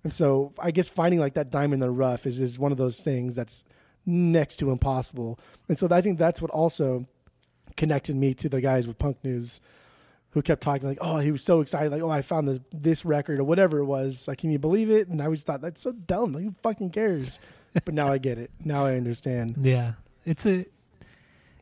[0.05, 2.79] And so I guess finding like that diamond in the rough is, is one of
[2.79, 3.65] those things that's
[4.05, 5.39] next to impossible.
[5.69, 7.07] And so I think that's what also
[7.77, 9.61] connected me to the guys with Punk News
[10.31, 13.05] who kept talking like, oh, he was so excited, like, oh, I found the, this
[13.05, 14.27] record or whatever it was.
[14.27, 15.09] Like, can you believe it?
[15.09, 16.33] And I always thought that's so dumb.
[16.33, 17.39] Like, who fucking cares?
[17.85, 18.51] but now I get it.
[18.65, 19.57] Now I understand.
[19.63, 19.93] Yeah,
[20.25, 20.67] it's a.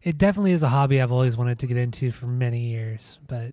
[0.02, 3.52] It definitely is a hobby I've always wanted to get into for many years, but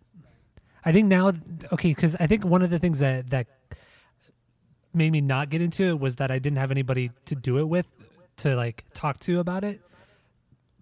[0.85, 1.33] I think now,
[1.73, 3.47] okay, because I think one of the things that that
[4.93, 7.67] made me not get into it was that I didn't have anybody to do it
[7.67, 7.87] with,
[8.37, 9.81] to like talk to about it.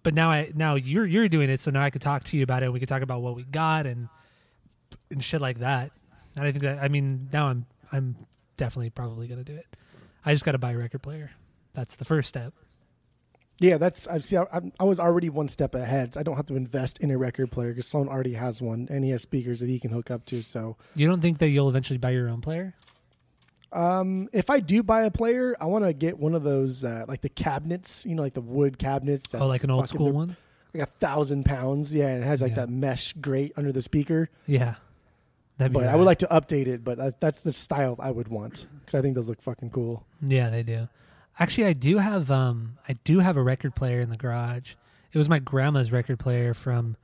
[0.06, 2.44] But now I now you're you're doing it, so now I could talk to you
[2.44, 2.72] about it.
[2.72, 4.08] We could talk about what we got and
[5.10, 5.90] and shit like that.
[6.36, 8.14] And I think that I mean now I'm I'm
[8.56, 9.66] definitely probably gonna do it.
[10.24, 11.32] I just got to buy a record player.
[11.72, 12.54] That's the first step.
[13.58, 14.36] Yeah, that's I see.
[14.36, 14.46] I,
[14.78, 16.16] I was already one step ahead.
[16.16, 19.02] I don't have to invest in a record player because someone already has one, and
[19.02, 20.40] he has speakers that he can hook up to.
[20.40, 22.76] So, You don't think that you'll eventually buy your own player?
[23.72, 27.04] Um, if I do buy a player, I want to get one of those uh,
[27.08, 29.34] like the cabinets, you know, like the wood cabinets.
[29.34, 30.36] oh, like an old school they're one?
[30.74, 31.92] like a thousand pounds.
[31.92, 32.56] Yeah, and it has like Yeah.
[32.66, 34.30] that mesh grate under the speaker.
[34.46, 34.76] Yeah.
[35.58, 36.84] That'd be But I would like to update it.
[36.84, 40.04] But that, that's the style I would want because I think those look fucking cool.
[40.20, 40.88] Yeah, they do.
[41.38, 44.74] Actually, I do have um I do have a record player in the garage.
[45.12, 46.96] It was my grandma's record player from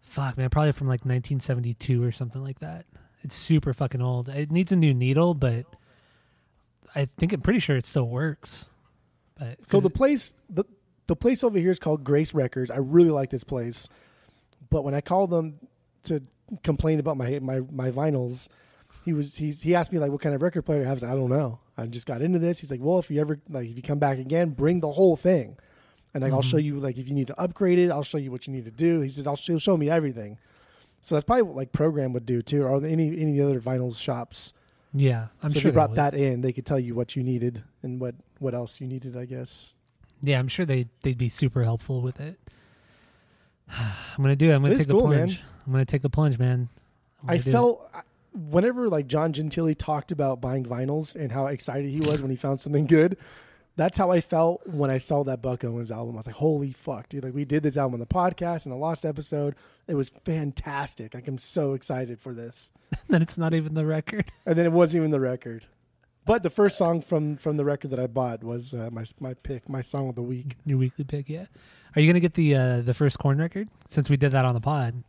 [0.00, 2.84] fuck man, probably from like 1972 or something like that.
[3.22, 4.28] It's super fucking old.
[4.28, 5.64] It needs a new needle, but
[6.94, 8.70] I think I'm pretty sure it still works.
[9.38, 10.64] But So the place the
[11.06, 12.70] the place over here is called Grace Records.
[12.70, 13.88] I really like this place,
[14.70, 15.58] but when I called them
[16.04, 16.20] to
[16.64, 18.48] complain about my my my vinyls,
[19.04, 20.98] he was he's he asked me like what kind of record player I have.
[20.98, 21.60] I, said, I don't know.
[21.76, 22.58] I just got into this.
[22.58, 25.16] He's like, well, if you ever like if you come back again, bring the whole
[25.16, 25.56] thing,
[26.14, 26.50] and like I'll Mhm.
[26.50, 28.64] show you like if you need to upgrade it, I'll show you what you need
[28.64, 29.00] to do.
[29.00, 30.38] He said I'll show, show me everything.
[31.00, 34.52] So that's probably what like Program would do too, or any any other vinyl shops.
[35.00, 37.14] Yeah, I'm so sure if you they brought that in, they could tell you what
[37.14, 39.16] you needed and what what else you needed.
[39.16, 39.76] I guess.
[40.22, 42.38] Yeah, I'm sure they they'd be super helpful with it.
[43.70, 44.54] I'm gonna do it.
[44.54, 45.18] I'm gonna It take the cool, man.
[45.26, 45.42] plunge.
[45.66, 46.68] I'm gonna take the plunge, man.
[47.24, 47.52] I gonna do it.
[47.52, 48.02] felt I-
[48.50, 52.36] whenever like John Gentile talked about buying vinyls and how excited he was when he
[52.36, 53.16] found something good.
[53.78, 56.16] That's how I felt when I saw that Buck Owens album.
[56.16, 57.22] I was like, "Holy fuck, dude!
[57.22, 59.54] Like we did this album on the podcast in the lost episode.
[59.86, 61.14] It was fantastic.
[61.14, 64.32] Like I'm so excited for this." And then it's not even the record.
[64.46, 65.66] And then it wasn't even the record,
[66.26, 69.34] but the first song from from the record that I bought was uh, my my
[69.34, 70.56] pick, my song of the week.
[70.66, 71.46] Your weekly pick, yeah.
[71.94, 74.54] Are you gonna get the uh, the first Korn record since we did that on
[74.54, 75.04] the pod?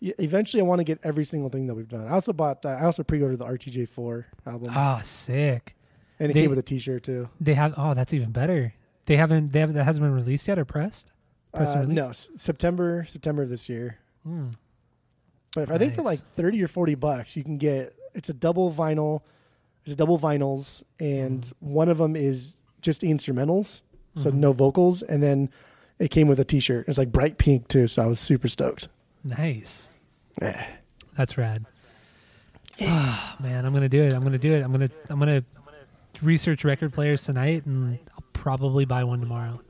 [0.00, 2.06] Yeah, eventually, I want to get every single thing that we've done.
[2.06, 2.82] I also bought that.
[2.82, 5.74] I also pre-ordered the RTJ4 album, Oh, sick!
[6.18, 7.28] And it they- came with a T-shirt too.
[7.40, 7.74] They have.
[7.76, 8.74] Oh, that's even better.
[9.06, 9.52] They haven't.
[9.52, 9.74] They haven't.
[9.76, 11.12] That hasn't been released yet or pressed.
[11.52, 13.98] Press Uh, no, S- September September of this year.
[14.24, 14.48] Hmm.
[15.54, 18.72] But I think for like thirty or forty bucks, you can get it's a double
[18.72, 19.20] vinyl.
[19.84, 21.70] It's a double vinyls, and Mm-hmm.
[21.72, 23.82] one of them is just instrumentals,
[24.16, 24.34] so Mhm.
[24.36, 25.50] no vocals, and then
[25.98, 26.88] it came with a T-shirt.
[26.88, 28.88] It's like bright pink too, so I was super stoked.
[29.22, 29.88] Nice.
[30.40, 30.64] Eh.
[31.16, 31.66] That's rad.
[32.80, 34.12] Ah, man, I'm gonna do it.
[34.12, 34.62] I'm gonna do it.
[34.62, 34.88] I'm gonna.
[35.08, 35.44] I'm gonna
[36.22, 39.60] research record players tonight, and I'll probably buy one tomorrow.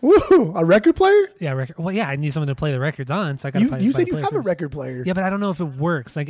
[0.00, 0.52] Woo!
[0.54, 1.30] A record player?
[1.40, 1.78] Yeah, record.
[1.78, 3.62] Well, yeah, I need someone to play the records on, so I got.
[3.62, 5.02] You buy, you said you have a record player.
[5.06, 6.14] Yeah, but I don't know if it works.
[6.14, 6.28] Like,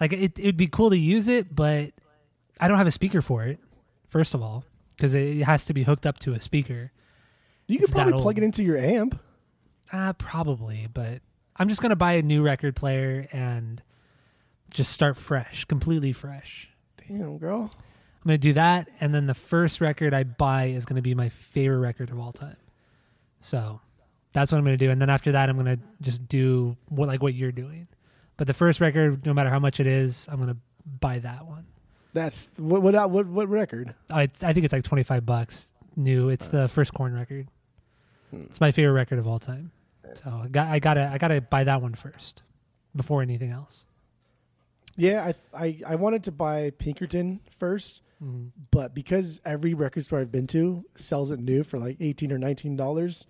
[0.00, 1.90] like it, it'd be cool to use it, but
[2.60, 3.58] I don't have a speaker for it.
[4.08, 4.64] First of all,
[4.96, 6.92] because it has to be hooked up to a speaker.
[7.66, 9.20] You could It's probably plug it into your amp.
[9.92, 11.22] Uh, probably, but
[11.56, 13.82] I'm just gonna buy a new record player and
[14.70, 16.68] just start fresh, completely fresh.
[17.08, 17.72] Damn, girl.
[18.24, 21.28] I'm gonna do that, and then the first record I buy is gonna be my
[21.28, 22.56] favorite record of all time.
[23.42, 23.80] So
[24.32, 27.22] that's what I'm gonna do, and then after that, I'm gonna just do what like
[27.22, 27.86] what you're doing.
[28.38, 30.56] But the first record, no matter how much it is, I'm gonna
[31.00, 31.66] buy that one.
[32.14, 33.94] That's what what what what record?
[34.12, 36.30] Uh, it's, I think it's like 25 bucks new.
[36.30, 37.46] It's the first Korn record.
[38.32, 39.70] It's my favorite record of all time.
[40.14, 42.42] So I got I gotta I gotta buy that one first
[42.96, 43.84] before anything else.
[44.96, 48.50] Yeah, I I I wanted to buy Pinkerton first, Mhm.
[48.70, 52.38] but because every record store I've been to sells it new for like eighteen or
[52.38, 53.26] nineteen dollars,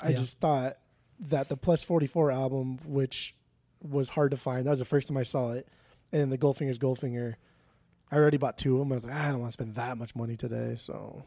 [0.00, 0.16] I Yeah.
[0.16, 0.78] just thought
[1.20, 3.34] that the Plus Forty Four album, which
[3.82, 5.66] was hard to find, that was the first time I saw it,
[6.12, 7.34] and the Goldfinger's Goldfinger.
[8.10, 8.92] I already bought two of them.
[8.92, 11.22] I was like, "Ah, I don't want to spend that much money today, so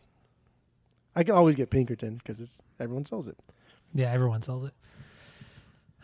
[1.15, 3.37] I can always get Pinkerton because it's everyone sells it.
[3.93, 4.73] Yeah, everyone sells it.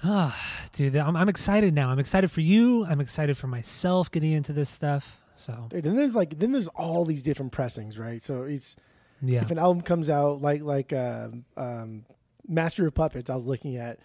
[0.03, 0.39] Ah,
[0.73, 1.89] dude, I'm I'm excited now.
[1.89, 2.85] I'm excited for you.
[2.85, 5.17] I'm excited for myself getting into this stuff.
[5.35, 8.21] So Dude, and there's like then there's all these different pressings, right?
[8.21, 8.75] So it's
[9.21, 12.05] yeah, if an album comes out like like um, um,
[12.47, 13.99] Master of Puppets, I was looking at,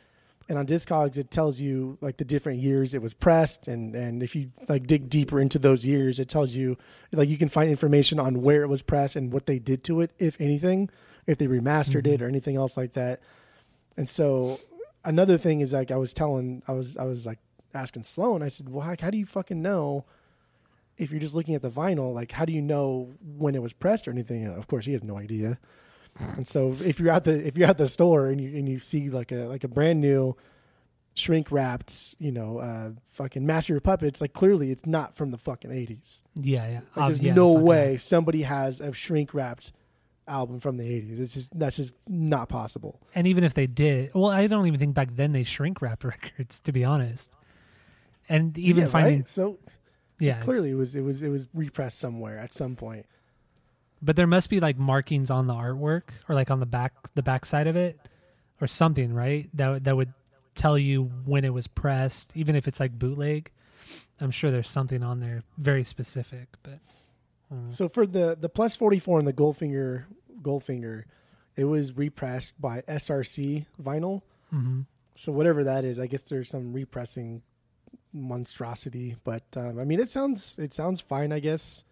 [0.48, 4.22] and on Discogs it tells you like the different years it was pressed, and and
[4.22, 6.76] if you like dig deeper into those years, it tells you
[7.12, 10.00] like you can find information on where it was pressed and what they did to
[10.00, 10.88] it, if anything,
[11.26, 13.20] if they remastered it or anything else like that.
[13.98, 14.58] And so
[15.06, 17.38] another thing is like I was telling I was I was like
[17.74, 20.04] asking Sloan, I said, well, how, how do you fucking know?
[20.98, 23.72] If you're just looking at the vinyl, like how do you know when it was
[23.74, 24.44] pressed or anything?
[24.46, 25.58] And of course, he has no idea.
[26.36, 28.78] And so if you're at the if you're at the store and you and you
[28.78, 30.34] see like a like a brand new
[31.12, 35.38] shrink wrapped, you know, uh, fucking Master of Puppets, like clearly it's not from the
[35.38, 36.22] fucking eighties.
[36.34, 36.80] yeah, yeah.
[36.94, 39.72] Like Um, there's yeah, no way somebody has a shrink wrapped
[40.28, 41.20] album from the eighties.
[41.20, 43.00] It's just that's just not possible.
[43.14, 46.04] And even if they did, well, I don't even think back then they shrink wrapped
[46.14, 47.32] records, to be honest.
[48.28, 49.28] And even yeah, finding, right?
[49.28, 49.58] so
[50.18, 53.06] yeah, clearly it was it was it was repressed somewhere at some point.
[54.02, 57.22] but there must be like markings on the artwork or like on the back the
[57.22, 57.98] back side of it
[58.60, 60.12] or something right that would- that would
[60.54, 63.50] tell you when it was pressed even if it's like bootleg
[64.20, 66.78] i'm sure there's something on there very specific but
[67.52, 70.04] mm, So for the the plus forty four and the Goldfinger
[70.42, 71.04] Goldfinger,
[71.56, 74.22] it was repressed by SRC vinyl.
[74.52, 74.86] mhm.
[75.14, 77.42] So whatever that is, I guess there's some repressing
[78.12, 79.16] monstrosity.
[79.24, 81.32] But um, I mean, it sounds it sounds fine.
[81.32, 81.84] I guess.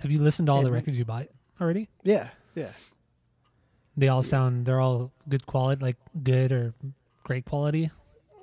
[0.00, 1.28] have you listened to all the records you bought
[1.60, 2.72] already Yeah, yeah.
[3.96, 6.72] they all sound they're all good quality like good or
[7.22, 7.90] great quality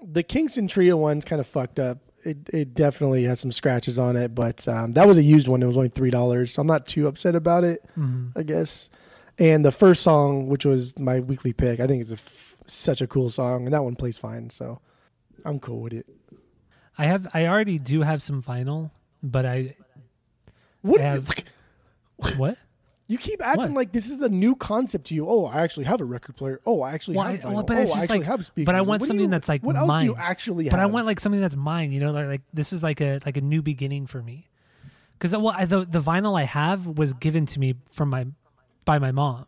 [0.04, 1.98] The Kingston Trio one's kind of fucked up.
[2.24, 5.62] It it definitely has some scratches on it, but um, that was a used one.
[5.64, 7.84] It was only three dollars, so I'm not too upset about it.
[7.98, 8.38] mm-hmm.
[8.38, 8.90] I guess.
[9.40, 13.02] And the first song, which was my weekly pick, I think it's a f- such
[13.02, 14.50] a cool song, and that one plays fine.
[14.50, 14.82] So
[15.46, 16.06] I'm cool with it.
[16.98, 18.90] i have i already do have some vinyl
[19.22, 19.76] but i
[20.82, 21.00] What?
[21.02, 21.30] I have-
[22.38, 22.58] what
[23.10, 23.74] You keep acting What?
[23.74, 25.28] like this is a new concept to you.
[25.30, 26.60] Oh, I actually have a record player.
[26.66, 27.40] Oh, I actually Well, have.
[27.40, 27.54] Vinyl.
[27.54, 28.66] well, but oh, I actually like- have speakers.
[28.66, 30.72] but I want What something you- that's, like, What else do you actually have?
[30.72, 31.92] but I want like something that's mine.
[31.94, 34.48] You know, like, like this is like a like a new beginning for me.
[35.14, 38.28] Because uh, well, I, the the vinyl I have was given to me from my
[38.84, 39.46] by my mom.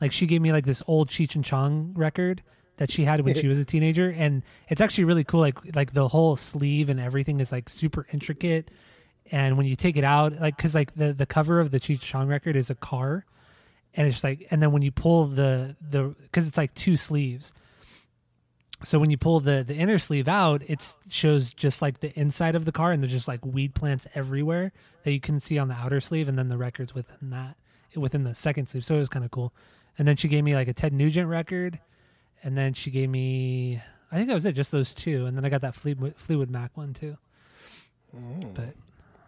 [0.00, 2.42] Like she gave me like this old Cheech and Chong record
[2.78, 5.40] that she had when she was a teenager, and it's actually really cool.
[5.40, 8.70] Like like the whole sleeve and everything is like super intricate.
[9.32, 12.00] And when you take it out, like because like the the cover of the Cheech
[12.00, 13.24] Chong record is a car,
[13.94, 17.54] and it's like and then when you pull the the because it's like two sleeves.
[18.84, 22.56] So when you pull the the inner sleeve out it shows just like the inside
[22.56, 24.72] of the car and there's just like weed plants everywhere
[25.04, 27.56] that you can see on the outer sleeve and then the records within that
[27.96, 28.84] within the second sleeve.
[28.84, 29.54] So it was kind of cool.
[29.96, 31.78] And then she gave me like a ted nugent record
[32.42, 35.24] and then she gave me i think that was it just those two.
[35.24, 37.16] And then i got that fleetwood, fleetwood mac one too.
[38.14, 38.52] Mm.
[38.54, 38.74] But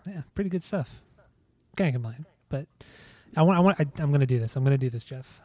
[0.07, 1.03] yeah pretty good stuff
[1.77, 2.67] can't complain but
[3.37, 5.41] i want i want I, i'm gonna do this i'm gonna do this jeff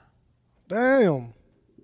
[0.69, 1.33] Damn,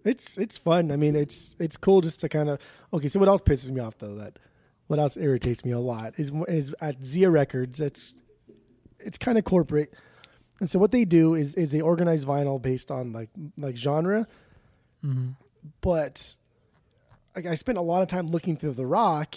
[0.05, 0.91] it's it's fun.
[0.91, 2.59] I mean, it's it's cool just to kind of.
[2.93, 4.15] Okay, so what else pisses me off though?
[4.15, 4.37] That
[4.87, 7.81] what else irritates me a lot is is at Zia Records.
[7.81, 8.13] It's
[8.99, 9.91] it's kind of corporate,
[10.59, 14.27] and so what they do is is they organize vinyl based on like like genre,
[15.03, 15.29] mm-hmm.
[15.81, 16.37] but
[17.35, 19.35] like I spent a lot of time looking through the rock,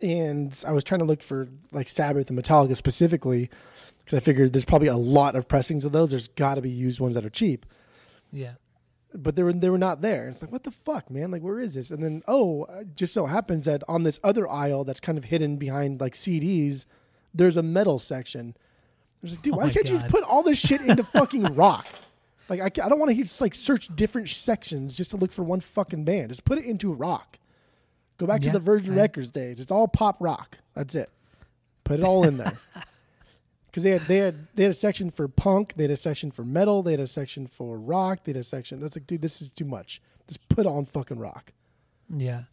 [0.00, 3.50] and I was trying to look for like Sabbath and Metallica specifically
[4.04, 6.10] because I figured there's probably a lot of pressings of those.
[6.10, 7.66] There's got to be used ones that are cheap
[8.32, 8.52] yeah
[9.16, 10.28] but they were they were not there.
[10.28, 11.30] It's like what the fuck, man?
[11.30, 11.90] Like where is this?
[11.90, 15.24] And then oh, uh, just so happens that on this other aisle that's kind of
[15.24, 16.86] hidden behind like CDs,
[17.34, 18.54] there's a metal section.
[18.56, 21.54] I was like, dude, Oh why can't you just put all this shit into fucking
[21.54, 21.86] rock?
[22.48, 25.42] Like, I, I don't want to just like search different sections just to look for
[25.42, 26.28] one fucking band.
[26.28, 27.38] Just put it into rock.
[28.18, 29.60] Go back to the Virgin I- Records days.
[29.60, 30.58] It's all pop rock.
[30.74, 31.10] That's it.
[31.84, 32.54] Put it all in there.
[33.66, 36.30] Because they had they had they had a section for punk, they had a section
[36.30, 38.80] for metal, they had a section for rock, they had a section.
[38.80, 40.00] That's like, dude, this is too much.
[40.26, 41.52] Just put on fucking rock.
[42.08, 42.44] Yeah.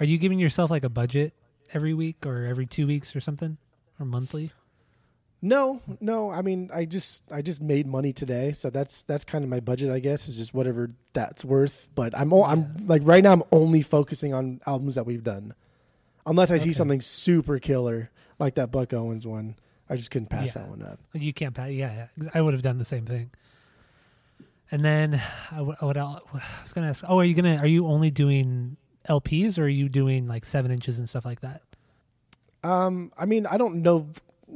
[0.00, 1.34] Are you giving yourself like a budget
[1.72, 3.58] every week or every two weeks or something?
[4.00, 4.50] Or monthly?
[5.44, 6.30] No, no.
[6.30, 9.58] I mean, I just I just made money today, so that's that's kind of my
[9.58, 9.90] budget.
[9.90, 11.88] I guess is just whatever that's worth.
[11.96, 15.52] But I'm o- I'm like right now I'm only focusing on albums that we've done,
[16.26, 19.56] unless I see something super killer like that Buck Owens one.
[19.90, 20.62] I just couldn't pass Yeah.
[20.62, 21.00] that one up.
[21.12, 21.70] You can't pass.
[21.70, 22.28] Yeah, yeah.
[22.34, 23.30] I would have done the same thing.
[24.70, 25.20] And then
[25.58, 26.20] what else?
[26.32, 27.04] I was gonna ask.
[27.08, 27.56] Oh, are you gonna?
[27.56, 28.76] Are you only doing
[29.08, 31.62] LPs or are you doing like seven inches and stuff like that?
[32.62, 34.06] Um, I mean, I don't know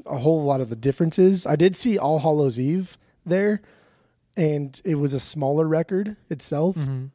[0.05, 1.47] a whole lot of the differences.
[1.47, 3.63] I did see All Hallows Eve there,
[4.37, 6.77] and it was a smaller record itself.
[6.77, 7.11] Mhm.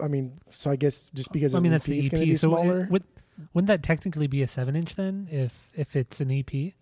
[0.00, 2.10] I mean, so I guess just because I it's mean, an that's EP, the EP.
[2.10, 2.88] going to be so it- smaller.
[2.90, 3.04] would,
[3.52, 5.28] wouldn't that technically be a seven inch then?
[5.30, 6.72] If if it's an EP,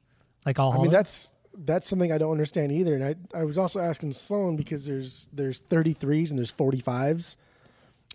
[0.44, 0.72] like all.
[0.72, 2.94] I mean, that's that's something I don't understand either.
[2.94, 7.36] And I I was also asking Sloan because there's there's 33s and there's 45s,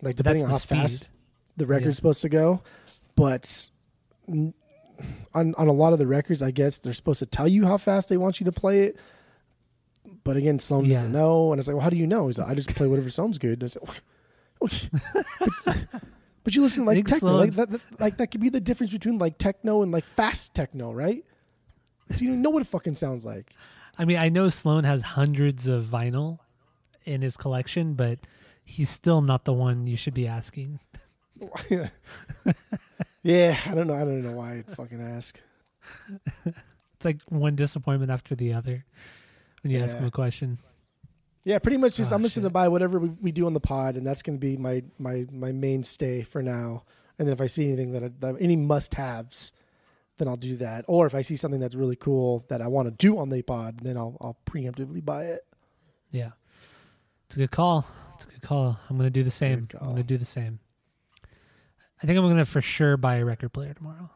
[0.02, 0.76] like depending on how speed.
[0.78, 1.12] fast
[1.56, 1.92] the record's Yeah.
[1.94, 2.62] supposed to go.
[3.16, 3.70] But
[4.28, 4.54] n-
[5.34, 7.76] on on a lot of the records, I guess they're supposed to tell you how
[7.78, 8.96] fast they want you to play it.
[10.24, 10.94] But again, Sloan Yeah.
[10.94, 12.26] doesn't know, and it's like, well, how do you know?
[12.26, 13.62] He's like, I just play whatever sounds good.
[13.62, 13.82] And I said,
[14.62, 14.88] okay.
[15.64, 15.84] but,
[16.44, 18.92] but you listen like Big techno, like that, that- like that could be the difference
[18.92, 21.24] between like techno and like fast techno, right?
[22.10, 23.52] So you know what it fucking sounds like.
[23.98, 26.38] I mean, I know Sloan has hundreds of vinyl
[27.04, 28.18] in his collection, but
[28.64, 30.78] he's still not the one you should be asking.
[33.26, 33.94] yeah, I don't know.
[33.94, 35.40] I don't know why I fucking ask.
[36.96, 38.82] It's like one disappointment after the other
[39.62, 40.00] when you ask Yeah.
[40.00, 40.58] him a question.
[41.44, 43.60] Yeah, pretty much just Oh, I'm just gonna buy whatever we, we do on the
[43.60, 46.84] pod, and that's gonna be my my my mainstay for now.
[47.18, 49.52] And then if I see anything that, I, that any must haves,
[50.16, 50.86] then I'll do that.
[50.88, 53.42] Or if I see something that's really cool that I want to do on the
[53.42, 55.42] pod, then I'll I'll preemptively buy it.
[56.10, 56.30] Yeah.
[57.26, 57.86] It's a good call.
[58.14, 58.78] It's a good call.
[58.88, 59.66] I'm going to do the same.
[59.78, 60.60] I'm going to do the same.
[62.02, 64.10] I think I'm going to for sure buy a record player tomorrow.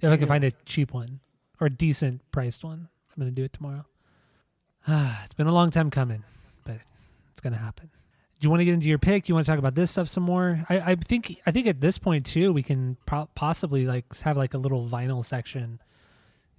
[0.00, 0.26] If I can Yeah.
[0.28, 1.20] find a cheap one
[1.60, 3.84] or a decent priced one, I'm going to do it tomorrow.
[4.86, 6.22] Ah, it's been a long time coming,
[6.64, 6.76] but
[7.32, 7.90] it's going to happen.
[8.38, 9.28] Do you want to get into your pick?
[9.28, 10.60] You want to talk about this stuff some more?
[10.68, 14.36] I, I think I think at this point too, we can pro- possibly like have
[14.36, 15.80] like a little vinyl section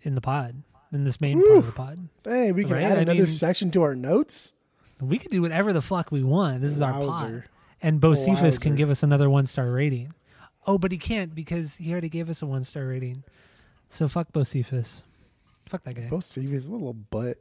[0.02, 2.10] in the pod, in this main part of the pod.
[2.24, 4.54] Hey, we can Right, add I another mean- section to our notes.
[5.00, 6.62] We could do whatever the fuck we want.
[6.62, 7.44] This is our pod.
[7.84, 10.12] And Bocephus can give us another one star rating.
[10.68, 13.24] Oh, but he can't because he already gave us a one star rating.
[13.90, 15.02] So fuck Bocephus.
[15.68, 16.08] Fuck that guy.
[16.10, 17.38] What a little butt.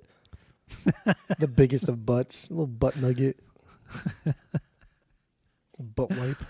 [1.38, 3.38] the biggest of butts, a little butt nugget,
[5.78, 6.42] butt wipe,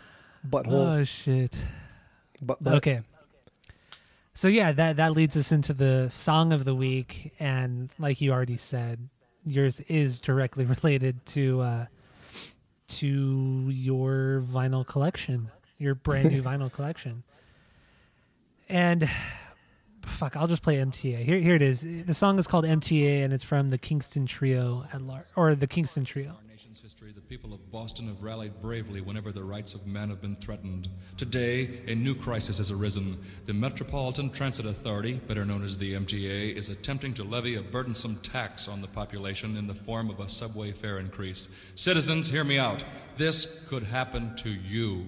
[0.48, 1.56] butthole, Oh shit.
[2.40, 2.74] butt butt.
[2.74, 3.00] Okay.
[4.34, 8.32] So yeah, that that leads us into the song of the week, and like you
[8.32, 9.08] already said,
[9.44, 11.86] yours is directly related to uh,
[12.88, 17.22] to your vinyl collection, your brand new vinyl collection.
[18.68, 19.08] And
[20.04, 21.24] fuck, I'll just play MTA.
[21.24, 21.82] Here, here it is.
[21.82, 25.66] The song is called MTA, and it's from the Kingston Trio at large, or the
[25.66, 26.36] Kingston Trio.
[26.82, 30.36] history, the people of Boston have rallied bravely whenever the rights of man have been
[30.36, 30.88] threatened.
[31.16, 33.18] Today, a new crisis has arisen.
[33.44, 38.16] The Metropolitan Transit Authority, better known as the MTA, is attempting to levy a burdensome
[38.22, 41.48] tax on the population in the form of a subway fare increase.
[41.74, 42.84] Citizens, hear me out.
[43.16, 45.04] This could happen to you.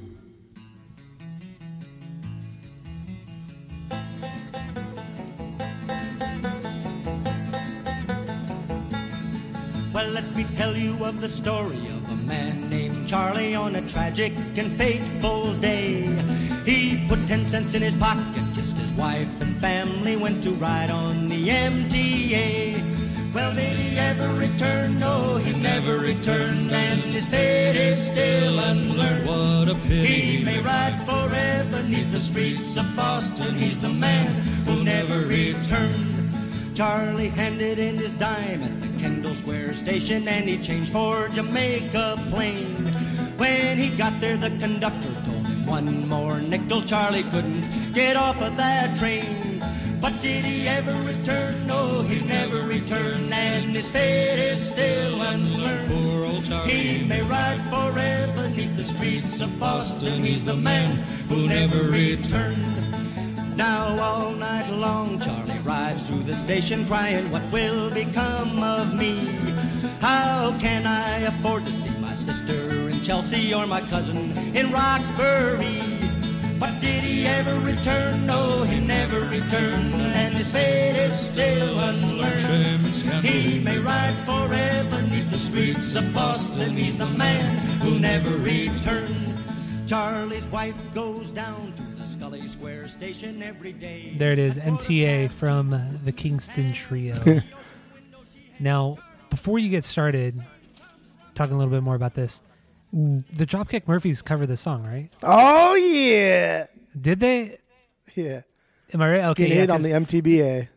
[10.18, 14.32] Let me tell you of the story of a man named Charlie on a tragic
[14.56, 16.06] and fateful day.
[16.64, 20.90] He put ten cents in his pocket, kissed his wife and family, went to ride
[20.90, 22.82] on the MTA.
[23.32, 24.98] Well, did he ever return?
[24.98, 29.24] No, he never returned, and his fate is still unlearned.
[29.24, 30.04] What a pity.
[30.04, 33.54] He may ride forever neath the streets of Boston.
[33.54, 34.32] He's the man
[34.66, 36.06] who never returned.
[36.74, 38.77] Charlie handed in his dime
[39.28, 42.76] Kendall Square station and he changed for Jamaica Plain.
[43.36, 46.80] When he got there, the conductor told him one more nickel.
[46.80, 49.62] Charlie couldn't get off of that train.
[50.00, 51.66] But did he ever return?
[51.66, 55.92] No, he never returned, and his fate is still unlearned.
[55.92, 56.72] Poor old Charlie.
[56.72, 60.24] He may ride forever neath the streets of Boston.
[60.24, 60.96] He's the man
[61.28, 62.78] who never returned.
[63.58, 69.26] Now all night long Charlie rides through the station crying, What will become of me?
[70.00, 75.82] How can I afford to see my sister in Chelsea or my cousin in Roxbury?
[76.58, 78.24] But did he ever return?
[78.24, 82.86] No, he never returned, and his fate is still unlearned.
[83.22, 86.70] He may ride forever neath the streets of Boston.
[86.70, 89.36] He's the man who never returned.
[89.86, 94.12] Charlie's wife goes down to Scollay Square station every day.
[94.16, 95.70] There it is, MTA from
[96.04, 97.14] the Kingston Trio.
[98.60, 98.98] now,
[99.30, 100.34] before you get started,
[101.36, 102.40] talking a little bit more about this,
[102.92, 105.08] the Dropkick Murphys covered this song, right?
[105.22, 106.66] Oh yeah,
[107.00, 107.58] Did they?
[108.16, 108.42] yeah.
[108.92, 109.24] Am I right?
[109.26, 110.68] Okay, Skinhead yeah, on 'cause- the MTBA.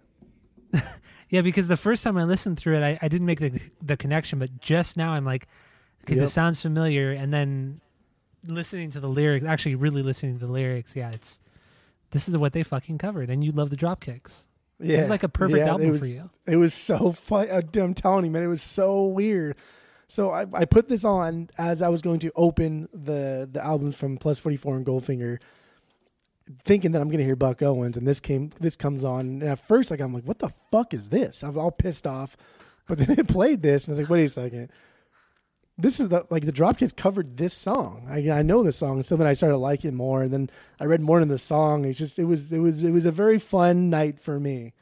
[1.29, 3.97] yeah, because the first time I listened through it, I, I didn't make the the
[3.97, 5.47] connection, but just now I'm like,
[6.03, 6.21] okay, Yep.
[6.21, 7.81] this sounds familiar, and then
[8.45, 11.39] listening to the lyrics, actually really listening to the lyrics, yeah, it's
[12.11, 14.43] this is what they fucking covered, and you love the Dropkicks.
[14.79, 16.29] Yeah, This is like a perfect Yeah, album was, for you.
[16.45, 17.47] It was so fun.
[17.51, 19.55] I'm telling you, man, it was so weird.
[20.07, 23.95] So I, I put this on as I was going to open the the albums
[23.95, 25.39] from Plus 44 and Goldfinger,
[26.63, 29.21] thinking that I'm going to hear Buck Owens, and this came this comes on.
[29.21, 31.43] And at first, like I'm like, what the fuck is this?
[31.43, 32.35] I'm all pissed off,
[32.87, 34.69] but then it played this, and I was like, wait a second.
[35.81, 38.05] This is the like the Dropkicks covered this song.
[38.09, 41.01] I, I know this song, so then I started liking more, and then I read
[41.01, 41.85] more into the song.
[41.85, 44.73] It's just it was it was it was a very fun night for me.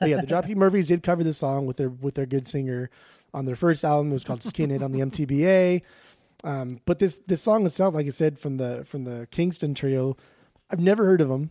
[0.00, 2.90] But yeah, the Dropkick Murphys did cover this song with their with their good singer
[3.32, 4.10] on their first album.
[4.10, 5.82] It was called Skinhead on the MTBA.
[6.44, 10.16] Um, but this this song itself, like I said, from the from the Kingston Trio,
[10.70, 11.50] I've never heard of them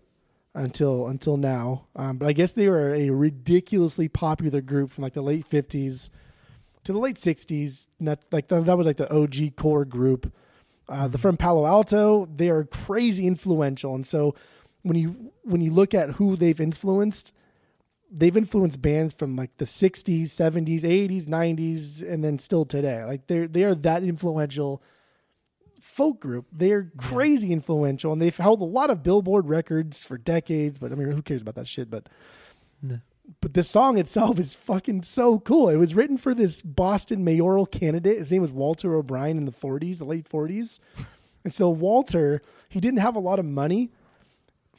[0.54, 1.88] until until now.
[1.96, 6.12] Um, but I guess they were a ridiculously popular group from like the late fifties
[6.84, 7.88] to the late sixties.
[8.02, 10.32] That like that, that was like the OG core group.
[10.90, 14.36] Uh, the from Palo Alto, they are crazy influential, and so
[14.82, 17.34] when you when you look at who they've influenced,
[18.12, 23.26] they've influenced bands from like the 60s 70s 80s 90s and then still today like
[23.28, 24.84] they're they are that influential
[25.82, 30.78] folk group they're crazy influential and they've held a lot of billboard records for decades
[30.78, 32.08] but i mean who cares about that shit but
[32.84, 33.00] No.
[33.42, 37.66] But the song itself is fucking so cool it was written for this boston mayoral
[37.66, 40.80] candidate his name was walter o'brien in the 40s the late 40s
[41.44, 43.92] and so walter he didn't have a lot of money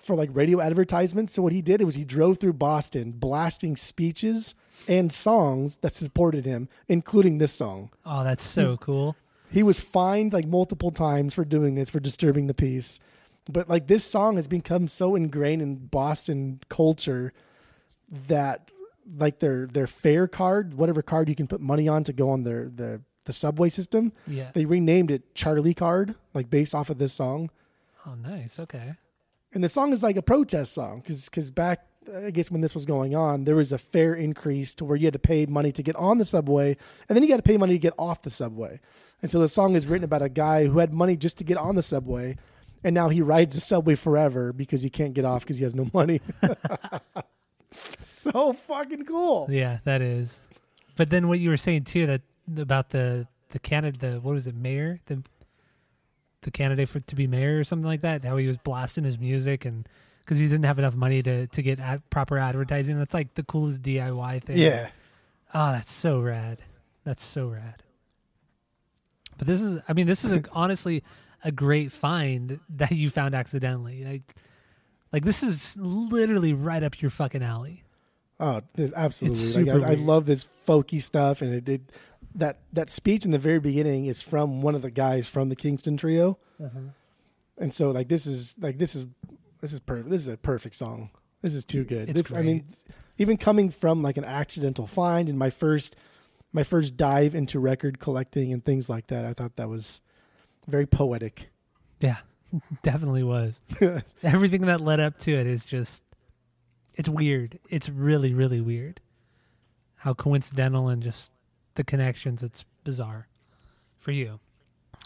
[0.05, 1.33] for like radio advertisements.
[1.33, 4.55] So what he did was he drove through Boston blasting speeches
[4.87, 7.91] and songs that supported him, including this song.
[8.05, 9.17] Oh, that's so cool.
[9.51, 13.01] He was fined like multiple times for doing this, for disturbing the peace.
[13.51, 17.33] But like this song has become so ingrained in Boston culture
[18.29, 18.73] that
[19.19, 22.45] like their their fare card, whatever card you can put money on to go on
[22.45, 24.51] their the the subway system, Yeah.
[24.53, 27.51] they renamed it Charlie Card, like based off of this song.
[28.07, 28.59] Oh, nice.
[28.59, 28.93] Okay.
[29.55, 32.75] And the song is like a protest song because because back, I guess when this
[32.75, 35.73] was going on, there was a fare increase to where you had to pay money
[35.73, 36.77] to get on the subway,
[37.09, 38.79] and then you got to pay money to get off the subway.
[39.23, 41.57] And so the song is written about a guy who had money just to get
[41.57, 42.37] on the subway,
[42.83, 45.75] and now he rides the subway forever because he can't get off because he has
[45.75, 46.21] no money.
[47.99, 49.49] so fucking cool.
[49.51, 50.41] Yeah, that is.
[50.97, 52.23] But then what you were saying too that
[52.57, 55.23] about the the candidate, the what was it, mayor, the
[56.43, 58.25] the candidate for to be mayor or something like that.
[58.25, 59.89] How he was blasting his music and
[60.21, 62.99] because he didn't have enough money to to get ad, proper advertising.
[62.99, 64.59] That's like the coolest DIY thing.
[64.59, 64.91] Yeah.
[65.53, 66.63] Oh, that's so rad.
[67.05, 67.83] That's so rad.
[69.39, 71.03] But this is, I mean, this is a, honestly
[71.45, 74.05] a great find that you found accidentally.
[74.05, 74.35] Like,
[75.15, 77.85] like this is literally right up your fucking alley.
[78.41, 79.65] Oh, there's absolutely.
[79.65, 81.81] Like, I, I love this folky stuff, and it, it
[82.35, 85.57] that that speech in the very beginning is from one of the guys from the
[85.57, 86.81] Kingston Trio, Uh-huh.
[87.59, 89.07] and so like this is like this is
[89.61, 90.11] this is perfect.
[90.11, 91.11] This is a perfect song.
[91.43, 92.09] This is too good.
[92.09, 92.65] It's this, I mean,
[93.17, 95.95] even coming from like an accidental find in my first
[96.53, 100.01] my first dive into record collecting and things like that, I thought that was
[100.67, 101.51] very poetic.
[102.01, 102.17] Yeah,
[102.83, 103.61] definitely was.
[104.23, 106.03] Everything that led up to it is just,
[106.95, 107.59] it's weird.
[107.69, 109.01] It's really, really weird.
[109.97, 111.33] How coincidental and just
[111.75, 112.43] the connections.
[112.43, 113.27] It's bizarre
[113.99, 114.39] for you.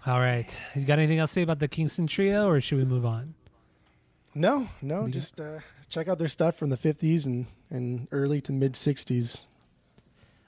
[0.07, 0.61] All right.
[0.74, 3.34] You got anything else to say about the Kingston Trio or should we move on?
[4.34, 8.40] no, no, We just uh, check out their stuff from the '50s and and early
[8.42, 9.46] to mid '60s.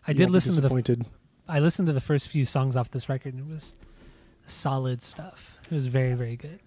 [0.07, 1.05] I You did listen to the.
[1.49, 3.75] I listened to the first few songs off this record and it was
[4.47, 5.59] solid stuff.
[5.71, 6.61] It was very, very good.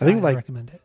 [0.00, 0.80] I think, I like- recommend it.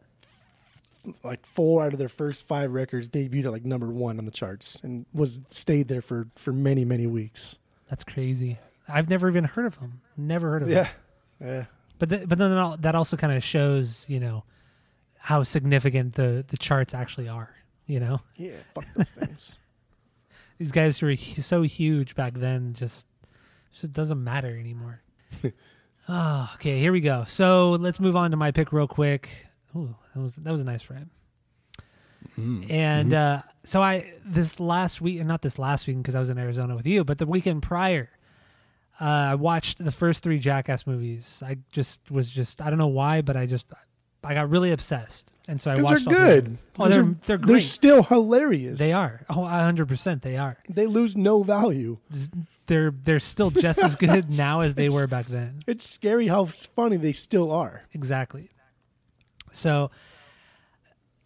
[1.23, 4.31] like four out of their first five records debuted at like number one on the
[4.31, 7.59] charts and was stayed there for for many many weeks.
[7.89, 8.57] That's crazy.
[8.89, 10.01] I've never even heard of them.
[10.17, 10.85] Never heard of them.
[11.39, 11.65] Yeah, yeah,
[11.99, 12.51] But th- but then
[12.81, 14.43] that also kind of shows, you know,
[15.17, 17.53] how significant the the charts actually are.
[17.85, 19.59] You know, Yeah, fuck those things.
[20.57, 23.05] these guys who were so huge back then just
[23.79, 25.01] just doesn't matter anymore.
[26.09, 27.25] oh, okay, here we go.
[27.27, 29.29] So let's move on to my pick real quick.
[29.75, 31.07] Ooh, that was that was a nice rap.
[32.69, 36.29] And uh, so I this last week, and not this last week because I was
[36.29, 38.09] in Arizona with you, but the weekend prior,
[38.99, 41.41] uh, I watched the first three Jackass movies.
[41.45, 43.65] I just was just I don't know why, but I just
[44.23, 46.07] I got really obsessed, and so I they're watched.
[46.07, 46.57] all three good.
[46.77, 47.63] Oh, they're they're, they're they're great.
[47.63, 48.77] still hilarious.
[48.77, 49.21] They are.
[49.29, 50.57] Oh, hundred percent, they are.
[50.69, 51.97] They lose no value.
[52.67, 55.59] They're they're still just as good now as they were back then.
[55.67, 57.83] It's scary how funny they still are.
[57.93, 58.49] Exactly.
[59.51, 59.89] So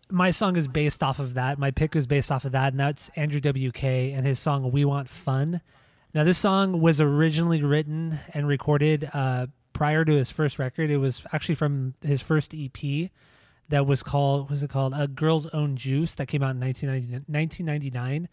[0.10, 1.58] my song is based off of that.
[1.58, 4.86] My pick was based off of that, and that's Andrew WK and his song "We
[4.86, 5.62] Want Fun."
[6.14, 10.92] Now, this song was originally written and recorded uh, prior to his first record.
[10.92, 13.10] It was actually from his first EP
[13.70, 16.60] that was called what was it called "A Girl's Own Juice" that came out in
[16.60, 18.30] 1990 1999.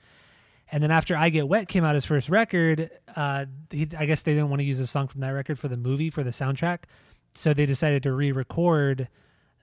[0.70, 4.22] And then after "I Get Wet" came out his first record, uh, he, I guess
[4.22, 6.30] they didn't want to use a song from that record for the movie for the
[6.30, 6.80] soundtrack,
[7.32, 9.08] so they decided to re-record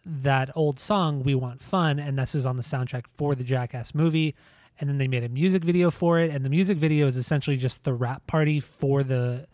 [0.06, 3.94] that old song "We Want Fun," and this is on the soundtrack for the Jackass
[3.94, 4.36] movie.
[4.80, 7.56] And then they made a music video for it, and the music video is essentially
[7.56, 9.48] just the wrap party for the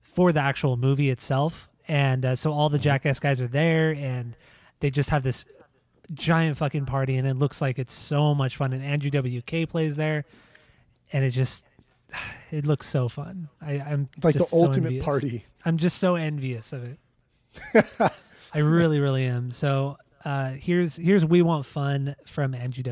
[0.00, 1.68] for the actual movie itself.
[1.86, 4.34] And uh, so all the Jackass guys are there, and
[4.80, 5.44] they just have this
[6.14, 8.72] giant fucking party, and it looks like it's so much fun.
[8.72, 10.24] And Andrew WK plays there,
[11.14, 11.64] and it just
[12.50, 13.48] it looks so fun.
[13.62, 15.04] I, I'm It's like just the so ultimate envious.
[15.04, 15.44] party.
[15.64, 16.98] I'm just so envious of it.
[18.54, 19.50] I really, really am.
[19.52, 22.82] So uh, here's here's we want fun from Andrew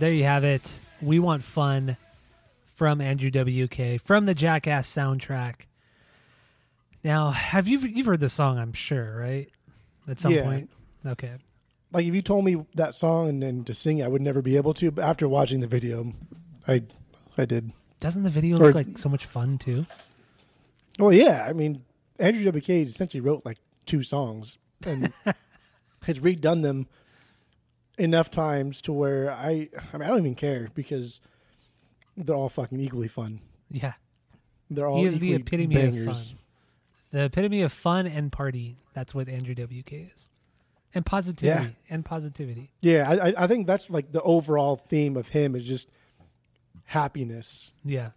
[0.00, 0.80] There you have it.
[1.02, 1.98] We want fun
[2.74, 5.66] from Andrew WK from the Jackass soundtrack.
[7.04, 8.58] Now, have you you've heard this song?
[8.58, 9.50] I'm sure, right?
[10.08, 10.44] At some Yeah.
[10.44, 10.70] point.
[11.04, 11.32] Okay.
[11.92, 14.40] Like if you told me that song and then to sing, it, I would never
[14.40, 14.90] be able to.
[14.90, 16.14] But after watching the video,
[16.66, 16.82] I,
[17.36, 17.70] I did.
[18.00, 19.84] Doesn't the video Or- look like so much fun too?
[20.98, 21.46] Well, yeah.
[21.46, 21.84] I mean,
[22.18, 25.12] Andrew WK essentially wrote like two songs and
[26.06, 26.86] has redone them
[28.00, 31.20] enough times to where I, I mean, I don't even care because
[32.16, 33.40] they're all fucking equally fun.
[33.70, 33.92] Yeah.
[34.70, 36.06] They're all He is the epitome bangers.
[36.08, 36.38] of fun.
[37.12, 38.76] The epitome of fun and party.
[38.94, 40.28] That's what Andrew WK is.
[40.94, 41.64] And positivity.
[41.64, 41.70] Yeah.
[41.88, 42.70] And positivity.
[42.80, 45.88] Yeah, I, I- think that's like the overall theme of him is just
[46.84, 47.72] happiness.
[47.84, 48.10] Yeah.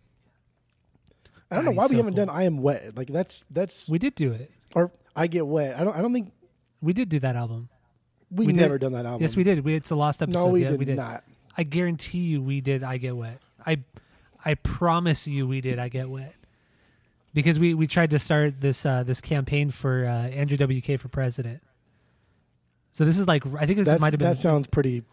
[1.51, 2.25] I don't know why he's we haven't cool.
[2.25, 4.51] done "I Am Wet." Like that's that's We did do it.
[4.73, 6.31] or "I Get Wet." I don't I don't think
[6.81, 7.69] We did do that album.
[8.33, 8.61] We, We did.
[8.61, 9.21] never done that album.
[9.21, 9.63] Yes, we did.
[9.63, 10.39] We, it's the last episode.
[10.39, 11.23] No, we yeah, did, we did not.
[11.57, 13.39] I guarantee you we did I Get Wet.
[13.65, 13.79] I
[14.43, 16.33] I promise you we did I Get Wet.
[17.33, 21.07] Because we, we tried to start this uh, this campaign for uh, Andrew WK for
[21.07, 21.61] president.
[22.91, 25.03] So this is like I think this might have been that sounds pretty.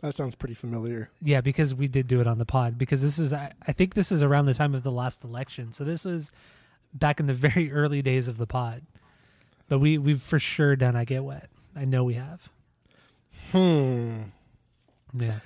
[0.00, 1.10] That sounds pretty familiar.
[1.22, 3.94] yeah because we did do it on the pod because this is I, I think
[3.94, 5.72] this is around the time of the last election.
[5.72, 6.30] So this was
[6.94, 8.82] back in the very early days of the pod.
[9.68, 11.48] But we we've for sure done I Get Wet.
[11.74, 12.48] I know we have.
[13.52, 14.22] Hmm.
[15.14, 15.40] Yeah.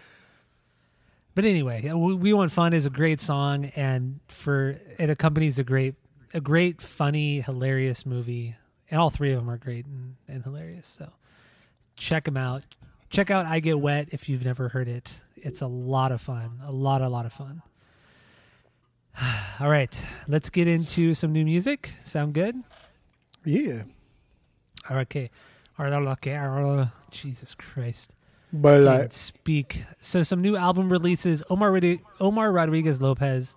[1.35, 5.65] But anyway, we, we Want Fun is a great song, and for it accompanies a
[5.65, 5.95] great,
[6.33, 8.57] a great, funny, hilarious movie,
[8.91, 10.87] and all three of them are great and, and hilarious.
[10.87, 11.11] So
[11.97, 12.63] check them out.
[13.11, 15.21] Check out I Get Wet if you've never heard it.
[15.37, 17.63] It's a lot of fun, a lot, a lot of fun.
[19.61, 21.93] All right, let's get into some new music.
[22.05, 22.57] Sound good?
[23.45, 23.83] Yeah.
[24.91, 25.31] Okay.
[25.79, 26.91] Okay.
[27.11, 28.15] Jesus Christ.
[28.53, 29.85] But Can't like, speak.
[30.01, 31.43] So some new album releases.
[31.51, 31.81] Omar
[32.21, 33.57] Omar Rodriguez Lopez,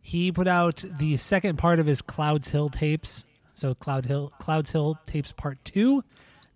[0.00, 3.24] he put out the second part of his Clouds Hill tapes.
[3.54, 6.04] So Cloud Hill Clouds Hill tapes part two.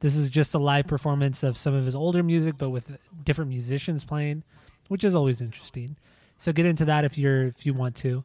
[0.01, 3.51] This is just a live performance of some of his older music, but with different
[3.51, 4.43] musicians playing,
[4.89, 5.97] which is always interesting.
[6.39, 8.25] So get into that if you're if you want to.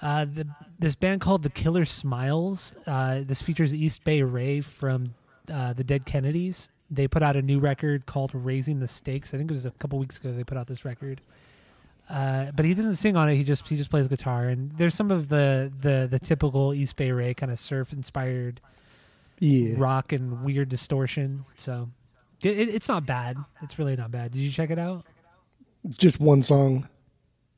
[0.00, 0.48] Uh, the,
[0.80, 2.72] this band called the Killer Smiles.
[2.86, 5.14] Uh, this features East Bay Ray from
[5.52, 6.70] uh, the Dead Kennedys.
[6.90, 9.32] They put out a new record called Raising the Stakes.
[9.34, 11.20] I think it was a couple weeks ago they put out this record.
[12.10, 13.36] Uh, but he doesn't sing on it.
[13.36, 14.48] He just he just plays guitar.
[14.48, 18.60] And there's some of the the the typical East Bay Ray kind of surf inspired
[19.38, 19.74] yeah.
[19.76, 21.44] rock and weird distortion.
[21.56, 21.88] So
[22.42, 23.36] it, it, it's not bad.
[23.62, 24.32] It's really not bad.
[24.32, 25.04] Did you check it out?
[25.96, 26.88] Just one song.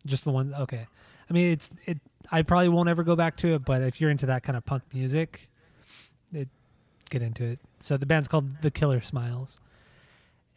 [0.06, 0.54] Just the one.
[0.54, 0.86] Okay.
[1.28, 1.98] I mean, it's it.
[2.30, 4.64] I probably won't ever go back to it, but if you're into that kind of
[4.64, 5.48] punk music,
[6.32, 6.48] it
[7.18, 7.58] get into it.
[7.80, 9.60] So the band's called The Killer Smiles,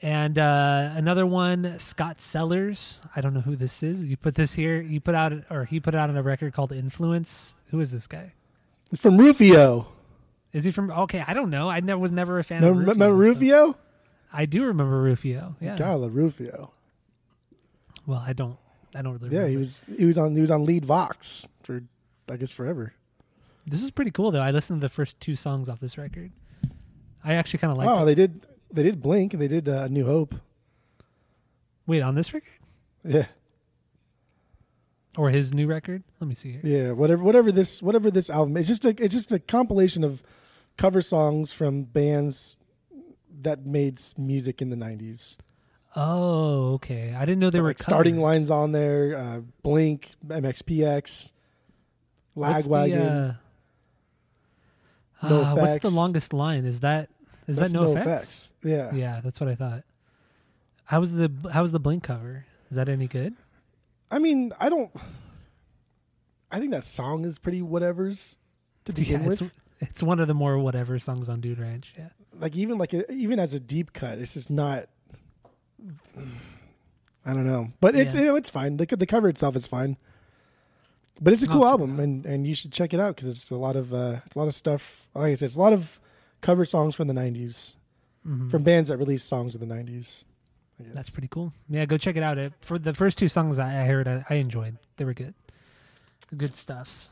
[0.01, 2.99] and uh, another one, Scott Sellers.
[3.15, 4.03] I don't know who this is.
[4.03, 4.81] You put this here.
[4.81, 7.55] You put out, or he put out on a record called Influence.
[7.71, 8.33] Who is this guy?
[8.91, 9.87] It's from Rufio.
[10.53, 10.89] Is he from?
[10.91, 11.69] Okay, I don't know.
[11.69, 13.55] I never was never a fan Remember, of Rufio.
[13.57, 13.75] remember so-
[14.33, 15.55] I do remember Rufio.
[15.61, 15.75] Yeah.
[15.77, 16.71] God, I love Rufio.
[18.05, 18.57] Well, I don't.
[18.95, 19.29] I don't really.
[19.35, 19.49] Yeah, remember.
[19.51, 21.81] he was he was on he was on lead Vox for
[22.29, 22.93] I guess forever.
[23.65, 24.41] This is pretty cool though.
[24.41, 26.31] I listened to the first two songs off this record.
[27.27, 27.87] I actually kind of like.
[27.89, 28.05] oh, it.
[28.05, 30.35] they did they did Blink they did uh, New Hope.
[31.85, 32.51] Wait, on this record
[33.03, 33.25] Yeah,
[35.17, 36.03] or his new record?
[36.19, 36.61] Let me see here.
[36.63, 36.91] yeah.
[36.91, 38.57] Whatever whatever this whatever this album.
[38.57, 40.21] It's just a it's just a compilation of
[40.77, 42.59] cover songs from bands
[43.41, 45.37] that made music in the nineties.
[45.95, 47.13] Oh, okay.
[47.17, 49.15] I didn't know they were like starting lines on there.
[49.17, 51.31] Uh, Blink, MXPX,
[52.35, 53.37] What's the, Lagwagon.
[55.23, 56.65] uh, No uh, What's the longest line?
[56.65, 57.09] Is that
[57.47, 58.53] is That's that no, NOFX?
[58.63, 58.93] Yeah.
[58.93, 59.83] Yeah, that's what I thought.
[60.85, 62.45] How was the how was the Blink cover?
[62.69, 63.35] Is that any good?
[64.11, 64.91] I mean, I don't.
[66.51, 68.37] I think that song is pretty whatever's
[68.85, 69.41] to begin yeah, with.
[69.41, 71.93] it's, it's one of the more whatever songs on Dude Ranch.
[71.97, 72.09] Yeah.
[72.39, 74.87] like even like a, even as a deep cut, it's just not.
[77.25, 78.21] I don't know, but it's Yeah.
[78.21, 78.77] you know it's fine.
[78.77, 79.97] The the cover itself is fine,
[81.21, 83.51] but it's a cool too album, and and you should check it out because it's
[83.51, 85.07] a lot of uh, it's a lot of stuff.
[85.13, 85.99] Like I said, it's a lot of
[86.41, 87.75] cover songs from the '90s
[88.27, 88.49] Mhm.
[88.51, 90.25] from bands that released songs in the '90s.
[90.79, 90.93] I guess.
[90.93, 91.53] That's pretty cool.
[91.69, 92.37] Yeah, go check it out.
[92.37, 94.77] It, for the first two songs I, I heard, I, I enjoyed.
[94.97, 95.33] They were good.
[96.35, 97.09] Good stuffs.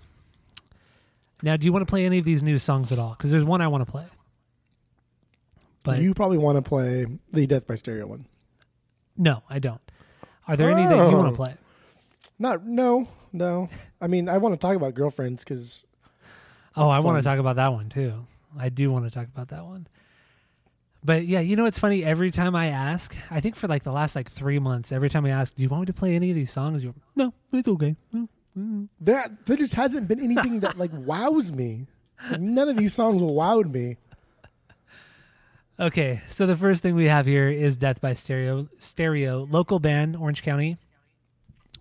[1.41, 3.11] Now, do you want to play any of these new songs at all?
[3.11, 4.05] Because there's one I want to play.
[5.83, 8.25] But you probably want to play the Death by Stereo one.
[9.17, 9.81] no, I don't.
[10.47, 11.31] Are there any that you want Oh.
[11.31, 11.55] to play?
[12.37, 13.69] Not no no.
[14.01, 15.87] I mean, I want to talk about girlfriends because
[16.75, 18.25] Oh, I That's want to talk about that one too.
[18.57, 19.87] I do want to talk about that one.
[21.03, 22.03] But yeah, you know what's funny?
[22.03, 25.25] Every time I ask, I think for like the last like three months, every time
[25.25, 27.67] I ask, "Do you want me to play any of these songs?" You, no, it's
[27.67, 27.95] okay.
[28.13, 28.27] Mm,
[28.57, 31.85] mm." there there just hasn't been anything that like wows me.
[32.39, 33.97] None of these songs have wowed me.
[35.77, 38.69] Okay, so the first thing we have here is Death by Stereo.
[38.79, 40.77] Stereo, local band, Orange County,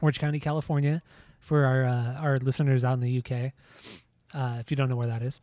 [0.01, 1.01] Orange County, California,
[1.39, 3.53] for our uh, our listeners out in the UK.
[4.35, 5.41] Uh, if you don't know where that is,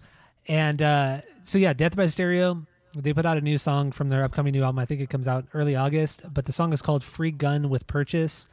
[0.47, 2.65] and uh, so yeah, Death by Stereo.
[2.93, 4.79] They put out a new song from their upcoming new album.
[4.79, 7.87] I think it comes out early August, but the song is called "Free Gun with
[7.87, 8.47] Purchase."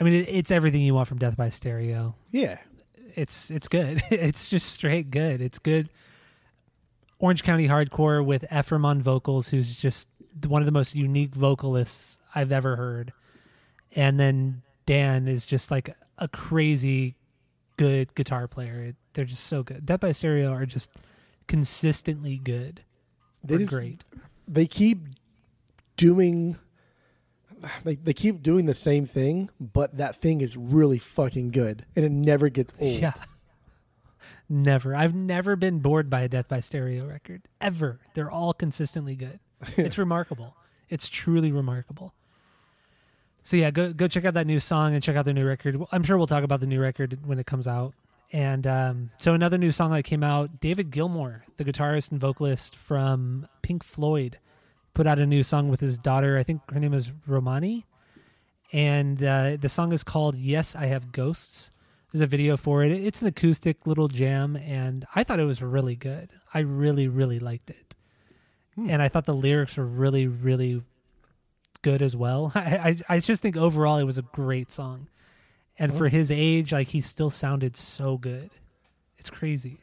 [0.00, 2.58] I mean, it, it's everything you want from Death by Stereo Yeah,
[3.14, 4.02] it's it's good.
[4.10, 5.40] it's just straight good.
[5.40, 5.90] It's good.
[7.18, 10.08] Orange County hardcore with Efrem on vocals, who's just
[10.46, 13.12] one of the most unique vocalists I've ever heard.
[13.94, 17.16] And then Dan is just like a crazy
[17.76, 18.94] good guitar player.
[19.14, 19.86] They're just so good.
[19.86, 20.90] Death by Stereo are just
[21.46, 22.82] consistently good.
[23.42, 24.04] they They're just great.
[24.48, 25.00] they keep
[25.96, 26.56] doing
[27.84, 32.04] they they keep doing the same thing, but that thing is really fucking good, and
[32.04, 33.00] it never gets old.
[33.00, 33.12] Yeah.
[34.48, 34.94] Never.
[34.94, 37.42] I've never been bored by a Death by Stereo record.
[37.62, 37.98] Ever.
[38.14, 39.40] They're all consistently good.
[39.78, 40.54] It's remarkable.
[40.90, 42.12] It's truly remarkable.
[43.42, 45.78] So yeah, go go check out that new song and check out their new record.
[45.92, 47.94] I'm sure we'll talk about the new record when it comes out.
[48.34, 52.74] And um, so another new song that came out, David Gilmour, the guitarist and vocalist
[52.74, 54.40] from Pink Floyd,
[54.92, 56.36] put out a new song with his daughter.
[56.36, 57.86] I think her name is Romany.
[58.72, 61.70] And uh, the song is called Yes, I Have Ghosts.
[62.10, 62.90] There's a video for it.
[62.90, 66.30] It's an acoustic little jam, and I thought it was really good.
[66.52, 67.94] I really, really liked it.
[68.76, 70.82] And I thought the lyrics were really, really
[71.82, 72.50] good as well.
[72.56, 75.06] I, I, I just think overall it was a great song.
[75.78, 78.50] And for his age, like he still sounded so good.
[79.18, 79.80] It's crazy.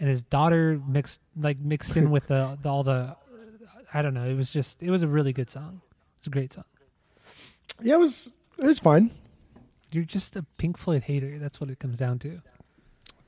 [0.00, 3.16] And his daughter mixed like mixed in with the, the all the
[3.92, 4.24] I don't know.
[4.24, 5.80] It was just it was a really good song.
[6.18, 6.64] It's a great song.
[7.80, 9.10] Yeah, it was it was fine.
[9.92, 11.38] You're just a Pink Floyd hater.
[11.38, 12.42] That's what it comes down to.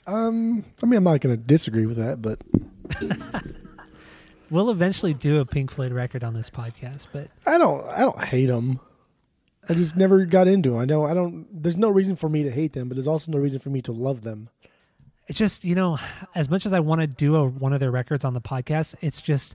[0.06, 2.40] Um, I mean, I'm not going to disagree with that, but
[4.50, 8.22] We'll eventually do a Pink Floyd record on this podcast, but I don't I don't
[8.22, 8.80] hate them.
[9.68, 10.78] I just never got into them.
[10.78, 11.46] I know I don't.
[11.62, 13.82] There's no reason for me to hate them, but there's also no reason for me
[13.82, 14.48] to love them.
[15.28, 15.98] it's just you know
[16.34, 18.96] as much as i want to do a, one of their records on the podcast
[19.00, 19.54] it's just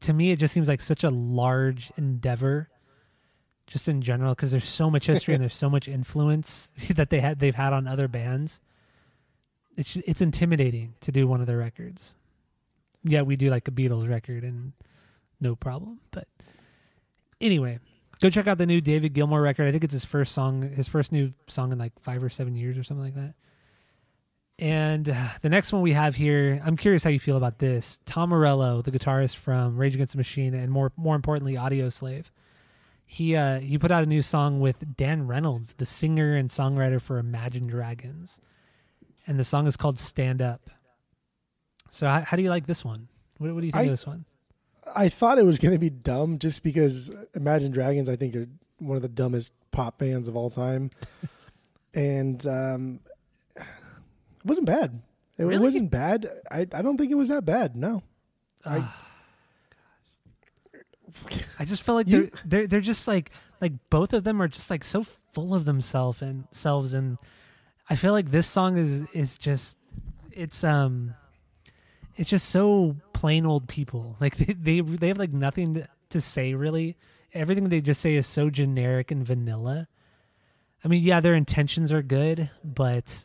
[0.00, 2.68] to me it just seems like such a large endeavor
[3.66, 7.18] just in general because there's so much history and there's so much influence that they
[7.20, 8.60] had they've had on other bands
[9.76, 12.14] it's ju- it's intimidating to do one of their records
[13.02, 14.72] yeah we do like a beatles record and
[15.40, 16.28] no problem but
[17.40, 17.78] anyway
[18.20, 20.88] go check out the new david gilmour record i think it's his first song his
[20.88, 23.34] first new song in like five or seven years or something like that
[24.58, 28.00] and uh, the next one we have here, I'm curious how you feel about this.
[28.06, 32.24] Tom Morello, the guitarist from Rage Against the Machine, and more more importantly, Audioslave.
[33.06, 37.00] He uh, he put out a new song with Dan Reynolds, the singer and songwriter
[37.00, 38.40] for Imagine Dragons,
[39.28, 40.68] and the song is called "Stand Up."
[41.90, 43.08] So, how, how do you like this one?
[43.38, 44.24] What, what do you think I- of this one?
[44.94, 48.46] I thought it was going to be dumb just because Imagine Dragons, I think, are
[48.78, 50.90] one of the dumbest pop bands of all time.
[51.94, 53.00] and um,
[53.56, 53.64] it
[54.44, 55.00] wasn't bad.
[55.38, 55.62] It Really?
[55.62, 56.28] wasn't bad.
[56.50, 57.76] I, I don't think it was that bad.
[57.76, 58.02] No.
[58.66, 58.84] I,
[61.58, 63.30] I just feel like You- they're they're they're just like
[63.60, 67.18] like both of them are just like so full of themselves and selves and
[67.88, 69.76] I feel like this song is is just
[70.32, 71.14] it's um
[72.18, 76.20] it's just so plain old people like they they, they have like nothing to, to
[76.20, 76.96] say really
[77.32, 79.88] everything they just say is so generic and vanilla
[80.84, 83.24] I mean yeah their intentions are good but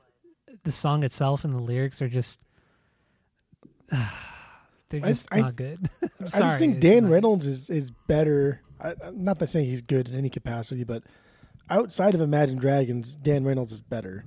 [0.64, 2.40] the song itself and the lyrics are just
[4.90, 7.92] they're I- just I- not good I'm I just think Dan not- Reynolds is, is
[8.08, 8.62] better.
[8.80, 11.04] I, I'm not that saying he's good in any capacity, but
[11.70, 14.26] outside of Imagine Dragons, Dan Reynolds is better.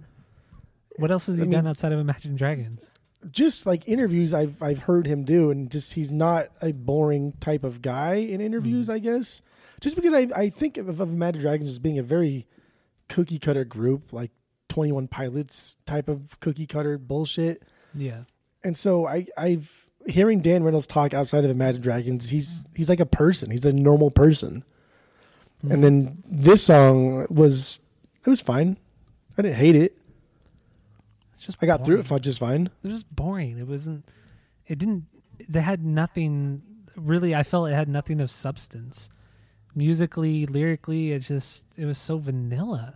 [0.97, 2.91] What else has he I mean- done outside of Imagine Dragons?
[3.31, 7.65] Just like interviews I've I've heard him do, and just he's not a boring type
[7.65, 8.41] of guy in Mm-hmm.
[8.43, 8.89] interviews.
[8.89, 9.43] I guess
[9.81, 12.47] just because I I think of, of Imagine Dragons as being a very
[13.09, 14.31] cookie cutter group, like
[14.69, 17.63] Twenty One Pilots type of cookie cutter bullshit.
[17.95, 18.23] Yeah.
[18.63, 23.01] And so I I've hearing Dan Reynolds talk outside of Imagine Dragons, he's he's like
[23.01, 23.51] a person.
[23.51, 24.63] He's a normal person.
[25.59, 25.73] Mm-hmm.
[25.73, 27.81] And then this song was
[28.25, 28.77] it was fine.
[29.39, 29.97] I didn't hate it.
[31.47, 32.67] Just I got through it just fine.
[32.67, 33.59] It was just boring.
[33.59, 34.05] It wasn't
[34.67, 35.05] it didn't
[35.49, 36.63] they had nothing
[36.97, 39.09] really I felt it had nothing of substance.
[39.75, 42.95] Musically, lyrically, it just it was so vanilla.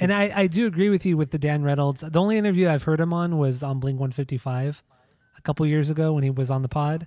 [0.00, 2.00] And I, I do agree with you with the Dan Reynolds.
[2.00, 4.82] The only interview I've heard him on was on Blink 155
[5.36, 7.06] a couple years ago when he was on the pod.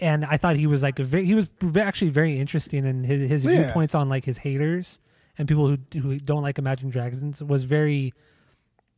[0.00, 3.28] And I thought he was like a very, he was actually very interesting and his,
[3.30, 3.64] his Yeah.
[3.64, 4.98] viewpoints on like his haters
[5.38, 8.12] and people who who don't like Imagine Dragons was very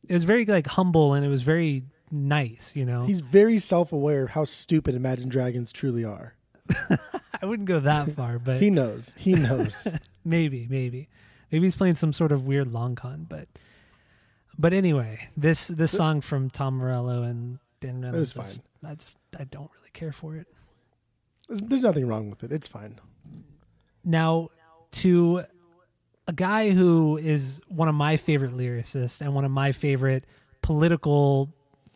[0.07, 3.05] it was very like humble and it was very nice, you know.
[3.05, 6.35] He's very self aware of how stupid Imagine Dragons truly are.
[7.41, 9.13] I wouldn't go that far, but He knows.
[9.17, 9.87] He knows.
[10.25, 11.09] maybe, maybe,
[11.51, 13.25] maybe he's playing some sort of weird long con.
[13.29, 13.47] But,
[14.57, 18.91] but anyway, this this song from Tom Morello and Dan Reynolds, was I fine.
[18.91, 20.47] I just I don't really care for it.
[21.47, 22.51] There's, there's nothing wrong with it.
[22.51, 22.99] It's fine.
[24.03, 24.49] Now,
[24.91, 25.43] to
[26.27, 30.25] a guy who is one of my favorite lyricists and one of my favorite
[30.61, 31.49] political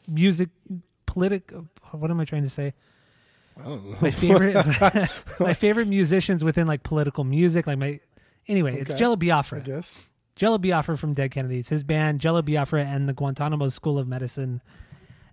[0.08, 0.50] music,
[1.06, 1.52] politic.
[1.92, 2.74] What am I trying to say?
[3.60, 3.98] I don't know.
[4.02, 4.56] my favorite
[5.42, 8.00] my favorite musicians within like political music like my
[8.48, 8.98] anyway it's Okay.
[9.00, 10.08] jello I biafra guess.
[10.38, 14.62] jello biafra from dead kennedys his band jello biafra and the guantanamo school of medicine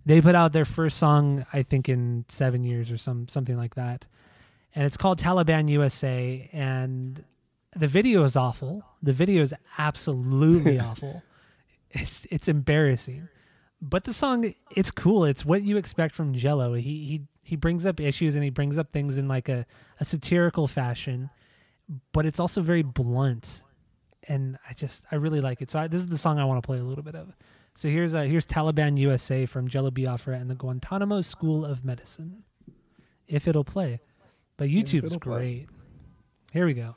[0.05, 3.77] they put out their first song i think in seven years or some something like
[3.77, 4.05] that
[4.75, 7.25] and it's called taliban usa and
[7.79, 8.83] the video is awful.
[9.03, 11.23] The video is absolutely awful.
[11.91, 13.29] It's it's embarrassing.
[13.81, 15.25] But the song it's cool.
[15.25, 16.75] It's what you expect from jello.
[16.75, 19.65] He he he brings up issues and he brings up things in like a,
[20.01, 21.31] a satirical fashion
[22.13, 23.63] but it's also very blunt.
[24.31, 25.71] And i just i really like it.
[25.71, 27.35] So I, this is the song i want to play a little bit of.
[27.75, 32.43] So here's uh, here's Taliban USA from Jello Biafra and the Guantanamo School of Medicine.
[33.27, 34.01] If it'll play,
[34.57, 35.39] but YouTube's it'll play.
[35.39, 35.69] great.
[36.53, 36.97] Here we go.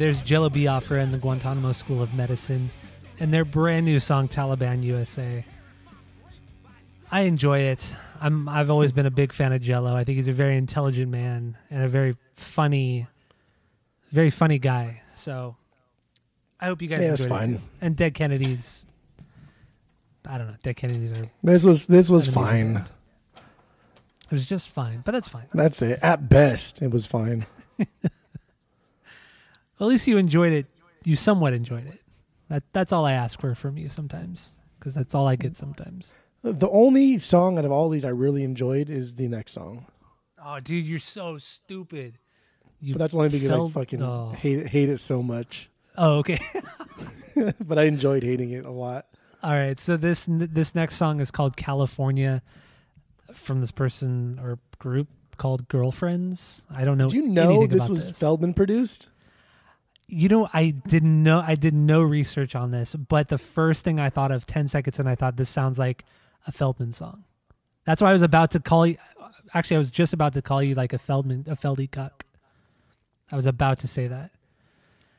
[0.00, 2.70] There's Jello Biafra and the Guantanamo School of Medicine,
[3.20, 5.44] and their brand new song "Taliban USA."
[7.12, 7.94] I enjoy it.
[8.18, 8.48] I'm.
[8.48, 9.94] I've always been a big fan of Jello.
[9.94, 13.06] I think he's a very intelligent man and a very funny,
[14.10, 15.02] very funny guy.
[15.14, 15.56] So,
[16.58, 17.62] I hope you guys Yeah, that's enjoyed it fine.
[17.82, 18.86] And Dead Kennedys.
[20.26, 20.56] I don't know.
[20.62, 21.30] Dead Kennedys are.
[21.42, 22.74] This was this was fine.
[22.74, 22.86] band.
[24.30, 25.46] was just fine, but that's fine.
[25.52, 25.98] That's it.
[26.00, 27.44] At best, it was fine.
[29.80, 30.66] At least you enjoyed it.
[31.04, 32.00] You somewhat enjoyed it.
[32.48, 36.12] That that's all I ask for from you sometimes, because that's all I get sometimes.
[36.42, 39.86] The only song out of all these I really enjoyed is the next song.
[40.42, 42.18] Oh, dude, you're so stupid.
[42.80, 44.30] You But that's only because felt- I fucking oh.
[44.30, 45.68] hate it, hate it so much.
[45.98, 46.40] Oh, okay.
[47.60, 49.06] but I enjoyed hating it a lot.
[49.42, 49.78] All right.
[49.78, 52.42] So this this next song is called California,
[53.34, 56.62] from this person or group called Girlfriends.
[56.70, 57.08] I don't know.
[57.08, 58.18] Did you know this was this.
[58.18, 59.08] Feldmann produced?
[60.12, 61.42] You know, I didn't know.
[61.44, 64.98] I did no research on this, but the first thing I thought of ten seconds,
[64.98, 66.04] and I thought this sounds like
[66.46, 67.24] a Feldmann song.
[67.84, 68.96] That's why I was about to call you.
[69.54, 72.24] Actually, I was just about to call you like a Feldmann, a Feldy cuck.
[73.30, 74.30] I was about to say that.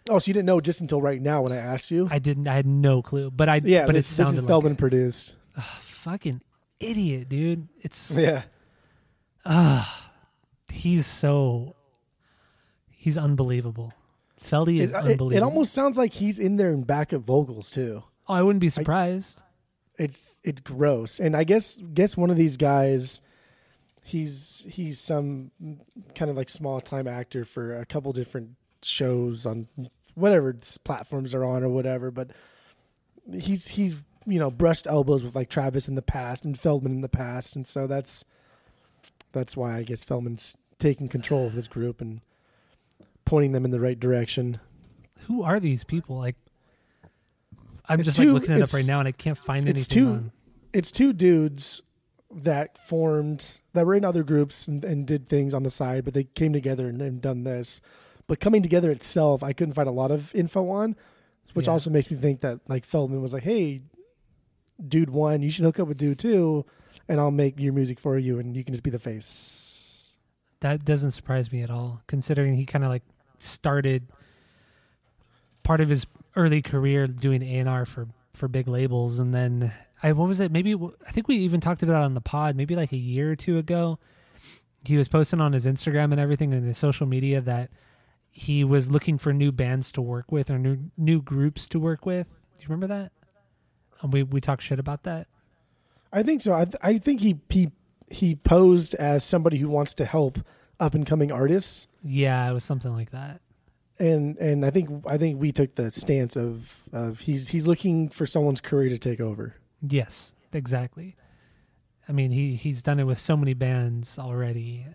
[0.10, 2.08] Oh, so you didn't know just until right now when I asked you?
[2.12, 2.48] I didn't.
[2.48, 3.32] I had no clue.
[3.32, 3.62] But I.
[3.64, 5.36] yeah, but this, it this sounded is Feldmann like produced.
[5.58, 5.64] it.
[5.82, 6.42] fucking
[6.80, 7.68] idiot, dude.
[7.82, 8.44] It's Yeah.
[10.72, 11.76] he's so
[12.90, 13.94] he's unbelievable.
[14.44, 15.32] Feldy is uh, it, unbelievable.
[15.34, 18.04] it almost sounds like he's in there in backup vocals too.
[18.28, 19.42] Oh, I wouldn't be surprised.
[19.98, 21.20] It's it's gross.
[21.20, 23.22] And I guess guess one of these guys
[24.04, 25.52] he's he's some
[26.16, 28.50] kind of like small time actor for a couple different
[28.82, 29.68] shows on
[30.16, 32.32] whatever platforms they're on or whatever, but
[33.32, 37.02] he's he's you know brushed elbows with like Travis in the past and Feldmann in
[37.02, 38.26] the past and so that's
[39.32, 42.22] that's why I guess Feldmann's taking control of this group and
[43.32, 44.60] pointing them in the right direction.
[45.28, 46.18] Who are these people?
[46.18, 46.36] Like,
[47.88, 49.88] I'm It's just two- like looking it up right now, and I can't find it's
[49.90, 50.32] anything two- on.
[50.74, 51.82] it's two dudes
[52.30, 56.14] that formed that were in other groups and, and did things on the side, but
[56.14, 57.80] they came together and, and done this.
[58.28, 60.98] But coming together itself, I couldn't find a lot of info on,
[61.54, 61.72] which Yeah.
[61.74, 63.82] also makes me think that like Feldmann was like, "Hey,
[64.86, 66.66] dude one, you should hook up with dude two,
[67.08, 70.18] and I'll make your music for you, and you can just be the face."
[70.62, 73.04] That doesn't surprise me at all, considering he kind of like
[73.44, 74.08] started
[75.64, 79.74] part of his early career doing A and R for for big labels, and then
[80.02, 80.52] I what was it?
[80.52, 83.32] Maybe I think we even talked about it on the pod, maybe like a year
[83.32, 84.00] or two ago.
[84.84, 87.70] He was posting on his Instagram and everything and his social media that
[88.32, 92.06] he was looking for new bands to work with or new new groups to work
[92.06, 92.28] with.
[92.28, 93.12] Do you remember that?
[94.02, 95.28] And we we talked shit about that.
[96.14, 96.54] I think so.
[96.54, 97.72] I, th- I think he he
[98.10, 100.40] he posed as somebody who wants to help
[100.82, 101.88] up and coming artists.
[102.04, 103.40] Yeah, it was something like that.
[104.00, 108.10] and and I think I think we took the stance of of he's he's looking
[108.10, 109.56] for someone's career to take over.
[109.88, 111.16] Yes, exactly.
[112.10, 114.86] I mean, he he's done it with so many bands already.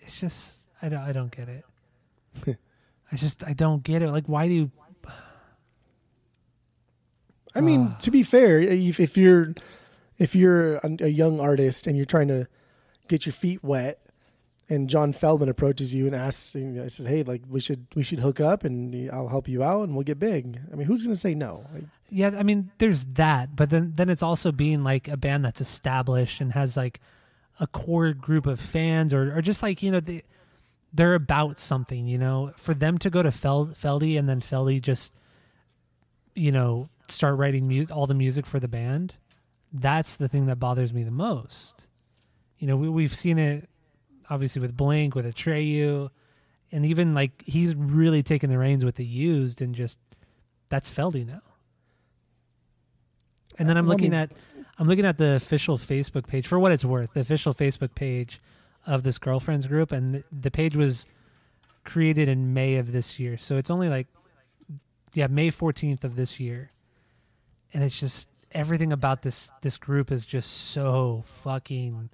[0.00, 0.52] It's just
[0.82, 1.64] I don't I don't get it.
[3.10, 4.10] I just I don't get it.
[4.10, 4.70] Like, why do
[7.54, 7.96] I mean, Ah.
[8.00, 9.54] to be fair, if, if you're
[10.18, 12.46] if you're a, a young artist and you're trying to
[13.08, 13.98] get your feet wet,
[14.70, 18.02] and John Feldmann approaches you and asks, you know, says, "Hey, like we should we
[18.02, 21.02] should hook up, and I'll help you out, and we'll get big." I mean, who's
[21.02, 21.64] gonna say no?
[21.72, 25.44] Like, Yeah, I mean, there's that, but then then it's also being like a band
[25.44, 27.00] that's established and has like
[27.60, 30.22] a core group of fans, or or just like you know they
[30.92, 32.06] they're about something.
[32.06, 35.14] You know, for them to go to Fel- Feldy and then Feldy just
[36.34, 39.14] you know start writing mu- all the music for the band,
[39.72, 41.86] that's the thing that bothers me the most.
[42.58, 43.68] You know, we we've seen it
[44.30, 46.10] obviously with Blink, with Atreyu,
[46.70, 49.98] and even like he's really taken the reins with the used and just
[50.68, 51.40] that's Feldy now.
[53.58, 54.30] And then uh, I'm Let looking at
[54.78, 58.40] I'm looking at the official Facebook page for what it's worth, the official Facebook page
[58.86, 61.06] of this girlfriends group and the, the page was
[61.84, 63.36] created in May of this year.
[63.38, 64.06] So it's only like
[65.14, 66.70] yeah, May 14th of this year.
[67.72, 72.10] And it's just everything about this this group is just so fucking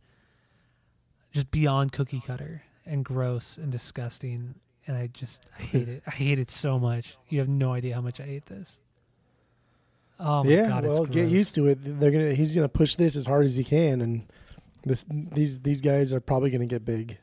[1.34, 4.54] just beyond cookie cutter and gross and disgusting
[4.86, 6.02] and I just I hate it.
[6.06, 7.16] I hate it so much.
[7.28, 8.80] You have no idea how much I hate this.
[10.20, 11.78] Oh my yeah, god, well, get used to it.
[11.82, 14.22] They're gonna he's gonna push this as hard as he can, and
[14.84, 17.18] this these these guys are probably gonna get big,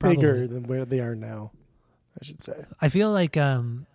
[0.00, 1.52] bigger than where they are now.
[2.20, 2.64] I should say.
[2.80, 3.86] I feel like um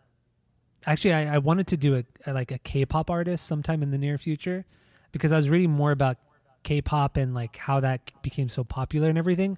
[0.85, 3.97] actually I, I wanted to do a, a like a K-pop artist sometime in the
[3.97, 4.65] near future
[5.11, 6.17] because I was reading more about
[6.63, 9.57] K-pop and like how that became so popular and everything.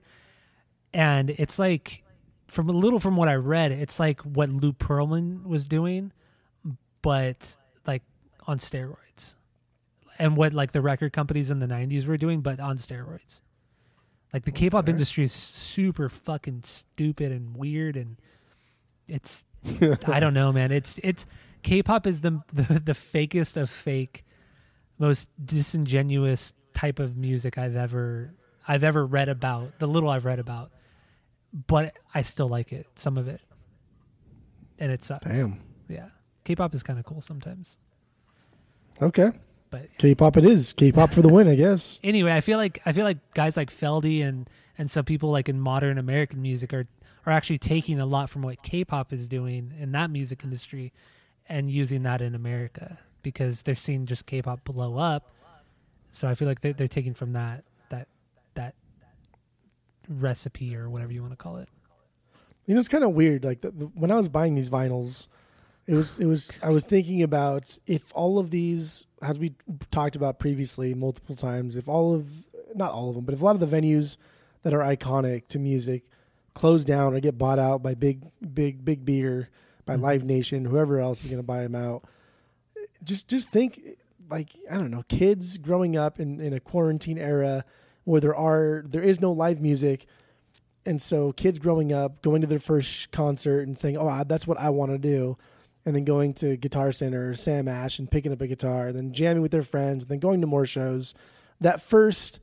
[0.93, 2.03] And it's like
[2.47, 6.11] from a little from what I read, it's like what Lou Pearlman was doing,
[7.01, 8.03] but like
[8.47, 9.35] on steroids.
[10.17, 13.41] And what like the record companies in the 90s were doing but on steroids.
[14.33, 18.17] Like the K-pop industry is super fucking stupid and weird and
[19.07, 19.43] it's
[20.07, 20.71] I don't know, man.
[20.71, 21.25] It's it's
[21.63, 24.25] K-pop is the, the the fakest of fake,
[24.99, 28.33] most disingenuous type of music I've ever
[28.67, 29.79] I've ever read about.
[29.79, 30.71] The little I've read about,
[31.67, 32.87] but I still like it.
[32.95, 33.41] Some of it,
[34.77, 35.25] and it sucks.
[35.25, 35.59] Damn.
[35.87, 36.09] Yeah,
[36.43, 37.77] K-pop is kind of cool sometimes.
[39.01, 39.31] Okay.
[39.71, 40.73] But K-pop it is.
[40.73, 41.99] K-pop for the win, I guess.
[42.03, 45.49] anyway, I feel like I feel like guys like Feldy and and some people like
[45.49, 46.87] in modern American music are
[47.25, 50.93] are actually taking a lot from what K-pop is doing in that music industry
[51.47, 55.31] and using that in America because they're seeing just K-pop blow up.
[56.15, 58.07] So I feel like they're they're taking from that that
[58.53, 58.73] that
[60.07, 61.67] recipe or whatever you want to call it.
[62.65, 63.43] You know, it's kind of weird.
[63.43, 65.27] Like the, the, when I was buying these vinyls,
[65.87, 69.55] it was it was I was thinking about if all of these, as we
[69.91, 73.45] talked about previously multiple times, if all of not all of them, but if a
[73.45, 74.15] lot of the venues
[74.63, 76.05] that are iconic to music
[76.53, 78.21] close down or get bought out by big
[78.53, 79.49] big big beer,
[79.85, 80.03] by mm-hmm.
[80.03, 82.05] Live Nation, whoever else is going to buy them out,
[83.03, 83.97] just just think
[84.29, 87.65] like I don't know, kids growing up in in a quarantine era
[88.03, 90.05] where there are there is no live music.
[90.85, 94.59] And so kids growing up going to their first concert and saying oh that's what
[94.59, 95.37] i want to do.
[95.85, 99.13] And then going to guitar center or sam ash and picking up a guitar then
[99.13, 101.13] jamming with their friends and then going to more shows.
[101.59, 102.39] That first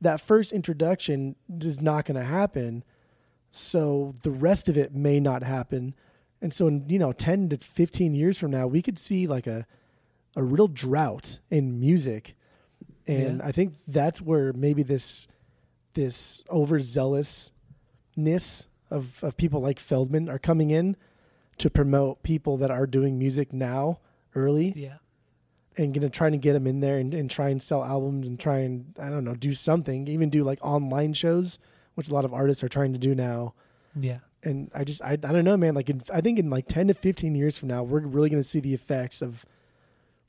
[0.00, 2.84] that first introduction is not going to happen.
[3.50, 5.94] So the rest of it may not happen.
[6.42, 9.46] And so in you know 10 to 15 years from now we could see like
[9.46, 9.66] a
[10.36, 12.34] a real drought in music
[13.06, 13.46] and Yeah.
[13.46, 15.28] i think that's where maybe this
[15.94, 17.50] this overzealousness
[18.90, 20.96] of of people like Feldman are coming in
[21.58, 24.00] to promote people that are doing music now
[24.34, 24.96] early Yeah.
[25.76, 28.38] and gonna try to get them in there and, and try and sell albums and
[28.38, 31.58] try and I don't know do something even do like online shows
[31.94, 33.54] which a lot of artists are trying to do now
[33.98, 34.18] Yeah.
[34.42, 36.88] and I just I, I don't know man like in, I think in like 10
[36.88, 39.46] to 15 years from now we're really going to see the effects of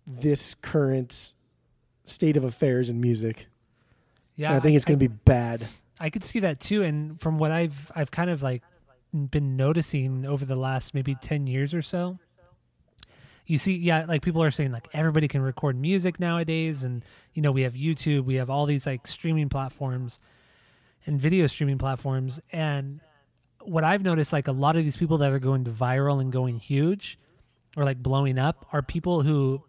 [0.07, 1.33] this current
[2.03, 3.47] state of affairs in music
[4.35, 4.49] Yeah.
[4.49, 5.65] and I think it's going to be bad
[5.99, 8.63] I could see that too, and from what I've I've kind of like
[9.13, 12.19] been noticing over the last maybe ten years or so.
[13.47, 17.41] You see, yeah, like people are saying like everybody can record music nowadays, and you
[17.41, 20.19] know we have YouTube, we have all these like streaming platforms
[21.05, 22.99] and video streaming platforms, and
[23.61, 26.29] what I've noticed like a lot of these people that are going to viral and
[26.29, 27.17] going huge
[27.77, 29.63] or like blowing up are people who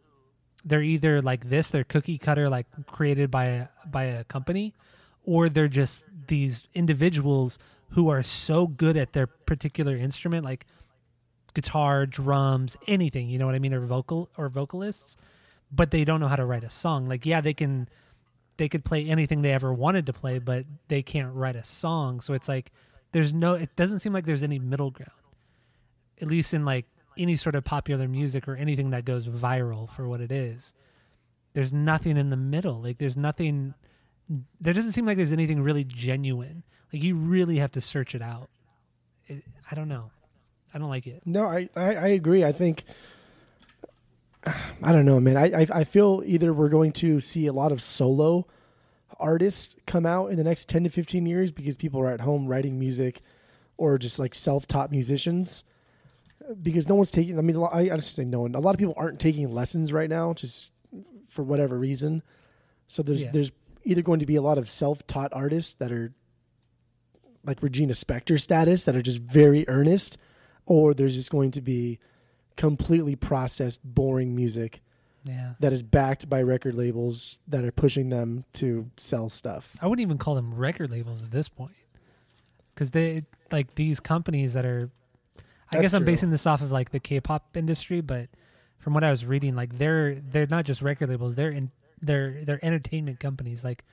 [0.67, 4.75] they're either like this, they're cookie cutter like created by a by a company,
[5.25, 7.59] or they're just these individuals
[7.91, 10.67] who are so good at their particular instrument, like
[11.55, 15.17] guitar, drums, anything, you know what I mean, or vocal or vocalists,
[15.71, 17.07] but they don't know how to write a song.
[17.07, 17.89] Like, yeah, they can
[18.57, 22.21] they could play anything they ever wanted to play, but they can't write a song.
[22.21, 22.73] So it's like
[23.12, 25.12] there's no it doesn't seem like there's any middle ground.
[26.21, 26.87] At least in like
[27.17, 30.75] any sort of popular music or anything that goes viral for what it is.
[31.53, 32.83] There's nothing in the middle.
[32.83, 33.75] Like there's nothing
[34.61, 36.62] there doesn't seem like there's anything really genuine.
[36.93, 38.51] Like you really have to search it out.
[39.27, 40.11] It, I don't know.
[40.75, 41.23] I don't like it.
[41.25, 42.45] No, I, I, I agree.
[42.45, 42.85] I think
[44.83, 45.37] I don't know, man.
[45.37, 48.47] I, I I feel either we're going to see a lot of solo
[49.19, 52.47] artists come out in the next ten to fifteen years because people are at home
[52.47, 53.23] writing music,
[53.77, 55.64] or just like self-taught musicians.
[56.62, 57.38] Because no one's taking.
[57.38, 58.55] I mean, I, I just say no one.
[58.55, 60.72] A lot of people aren't taking lessons right now, just
[61.28, 62.22] for whatever reason.
[62.88, 63.30] So there's Yeah.
[63.32, 63.53] there's
[63.84, 66.12] either going to be a lot of self-taught artists that are
[67.44, 70.18] like Regina Spektor status that are just very earnest,
[70.66, 71.99] or there's just going to be
[72.57, 74.82] completely processed, boring music
[75.24, 75.55] Yeah.
[75.61, 79.76] that is backed by record labels that are pushing them to sell stuff.
[79.80, 81.74] I wouldn't even call them record labels at this point.
[82.74, 84.90] Cuz they like these companies that are
[85.73, 86.07] I guess I'm true.
[86.07, 88.29] basing this off of like the K-pop industry, but
[88.79, 92.45] from what I was reading like they're they're not just record labels, they're in they're
[92.45, 93.85] they're entertainment companies like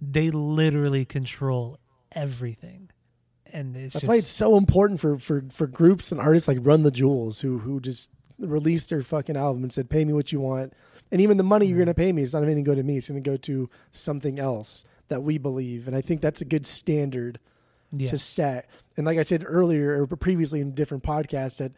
[0.00, 1.78] they literally control
[2.12, 2.90] everything.
[3.46, 6.58] And it's That's just, why it's so important for, for, for groups and artists like
[6.60, 10.32] Run the Jewels who who just released their fucking album and said, "Pay me what
[10.32, 10.72] you want,"
[11.10, 11.84] and even the money you're mm-hmm.
[11.84, 13.30] going to pay me is not even going to go to me; it's going to
[13.30, 15.86] go to something else that we believe.
[15.86, 17.38] And I think that's a good standard
[17.92, 18.08] yeah.
[18.08, 18.68] to set.
[18.96, 21.72] And like I said earlier or previously in different podcasts, that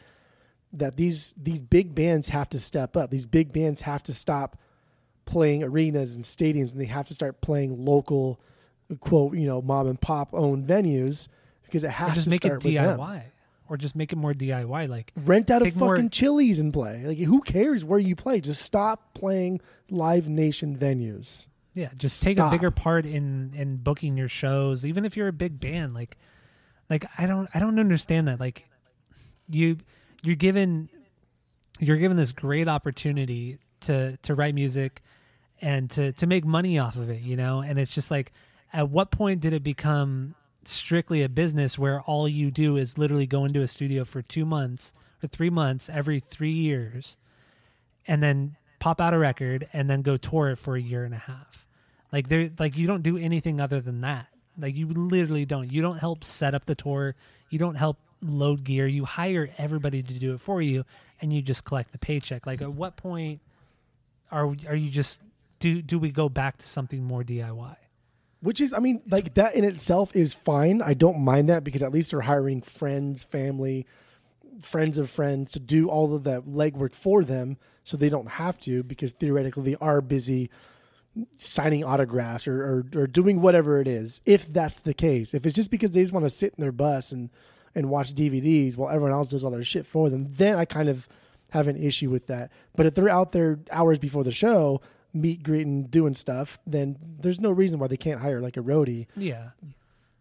[0.73, 3.11] that these these big bands have to step up.
[3.11, 4.59] These big bands have to stop
[5.25, 8.41] playing arenas and stadiums, and they have to start playing local,
[9.01, 11.29] quote you know, mom and pop owned venues
[11.65, 12.99] because it or has just to make it start with them.
[12.99, 13.23] DIY
[13.69, 17.03] or just make it more DIY like Rent out a fucking more- Chili's and play.
[17.05, 18.41] Like who cares where you play?
[18.41, 19.61] Just stop playing
[19.91, 21.49] Live Nation venues.
[21.75, 25.33] Yeah, just take a bigger part in in booking your shows, even if you're a
[25.33, 25.95] big band.
[25.95, 26.17] Like,
[26.89, 28.41] like I don't I don't understand that.
[28.41, 28.67] Like,
[29.49, 29.79] you
[30.23, 30.89] you're given
[31.81, 35.03] you're given this great opportunity to to write music
[35.61, 37.61] and to to make money off of it, you know.
[37.61, 38.33] And it's just like,
[38.73, 43.27] at what point did it become strictly a business where all you do is literally
[43.27, 47.17] go into a studio for two months or three months every three years?
[48.07, 51.15] and then pop out a record and then go tour it for a year and
[51.15, 51.64] a half.
[52.15, 54.29] Like there like you don't do anything other than that.
[54.57, 55.73] Like you literally don't.
[55.73, 57.17] You don't help set up the tour.
[57.51, 58.87] You don't help load gear.
[58.87, 60.85] You hire everybody to do it for you
[61.21, 62.47] and you just collect the paycheck.
[62.47, 63.41] Like at what point
[64.31, 65.19] are are you just
[65.59, 67.75] do do we go back to something more DIY?
[68.41, 70.83] Which is, I mean, like that in itself is fine.
[70.83, 73.87] I don't mind that because at least they're hiring friends, family,
[74.61, 78.61] friends of friends to do all of that legwork for them so they don't have
[78.61, 80.49] to because theoretically they are busy
[81.39, 82.63] signing autographs or,
[82.95, 85.35] or, or doing whatever it is, if that's the case.
[85.35, 87.31] If it's just because they just want to sit in their bus and,
[87.75, 90.89] and watch DVDs while everyone else does all their shit for them, then I kind
[90.89, 91.09] of
[91.51, 92.51] have an issue with that.
[92.75, 94.81] But if they're out there hours before the show,
[95.13, 99.07] meet, greeting, doing stuff, then there's no reason why they can't hire like a roadie.
[99.17, 99.51] Yeah.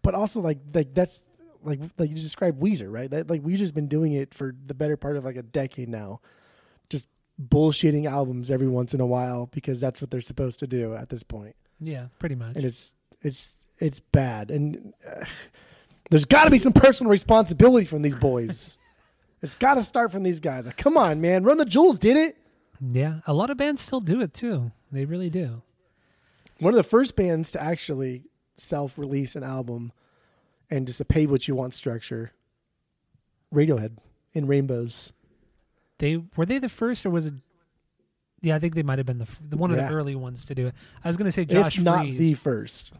[0.04, 1.24] But also like like that's
[1.64, 3.10] like like you described Weezer, right?
[3.10, 6.22] That like Weezer's been doing it for the better part of like a decade now.
[7.42, 11.10] Bullshitting albums every once in a while because that's what they're supposed to do at
[11.10, 11.56] this point.
[11.80, 12.56] Yeah, pretty much.
[12.56, 14.52] And it's it's it's bad.
[14.52, 15.26] And uh,
[16.10, 18.78] there's got to be some personal responsibility from these boys.
[19.42, 20.66] it's got to start from these guys.
[20.66, 21.44] Like, come on, man.
[21.44, 22.38] Run the Jewels did it.
[22.80, 24.72] yeah, a lot of bands still do it too.
[24.92, 25.64] They really do.
[26.60, 28.26] one of the first bands to actually
[28.58, 29.92] self-release an album
[30.70, 32.32] and just a pay what you want structure
[33.54, 33.98] radiohead
[34.34, 35.14] in rainbows
[36.00, 37.34] They were they the first or was it
[38.42, 39.88] yeah, I think they might have been the, the one of Yeah.
[39.88, 40.76] the early ones to do it.
[41.04, 42.18] I was going to say Josh if not Freese.
[42.18, 42.94] the first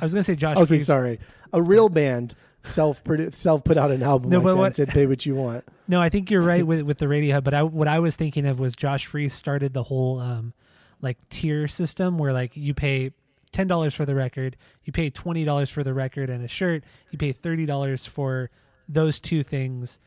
[0.00, 0.86] I was going to say Josh okay Freese.
[0.86, 1.18] sorry
[1.52, 2.34] a real band
[2.64, 3.02] self
[3.32, 6.08] self put out an album No, like but what- pay what you want No, I
[6.08, 7.44] think you're right with with the Radiohead.
[7.44, 10.54] But I, what I was thinking of was Josh Freese started the whole um,
[11.02, 13.10] like tier system where like you pay
[13.52, 16.84] ten dollars for the record, you pay twenty dollars for the record and a shirt,
[17.10, 18.50] you pay thirty dollars for
[18.88, 20.00] those two things,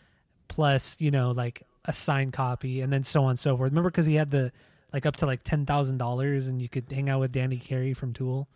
[0.48, 3.72] plus you know like a signed copy, and then so on and so forth.
[3.72, 4.52] Remember because he had the
[4.94, 7.94] like up to like ten thousand dollars, and you could hang out with Danny Carey
[7.94, 8.48] from Tool.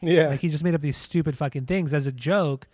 [0.00, 2.66] yeah Like he just made up these stupid fucking things as a joke.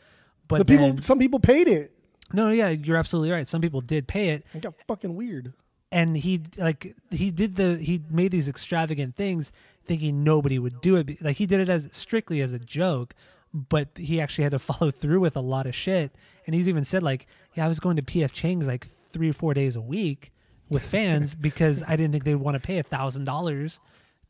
[0.49, 1.91] But the people then- some people paid it
[2.33, 3.47] no, yeah, you're absolutely right.
[3.47, 5.53] Some people did pay it, it got fucking weird
[5.93, 9.53] and he like he did the he made these extravagant things
[9.85, 13.15] thinking nobody would do it like he did it as strictly as a joke
[13.53, 16.17] but he actually had to follow through with a lot of shit
[16.47, 19.33] and he's even said like yeah i was going to pf chang's like three or
[19.33, 20.33] four days a week
[20.69, 23.81] with fans because i didn't think they'd want to pay a thousand dollars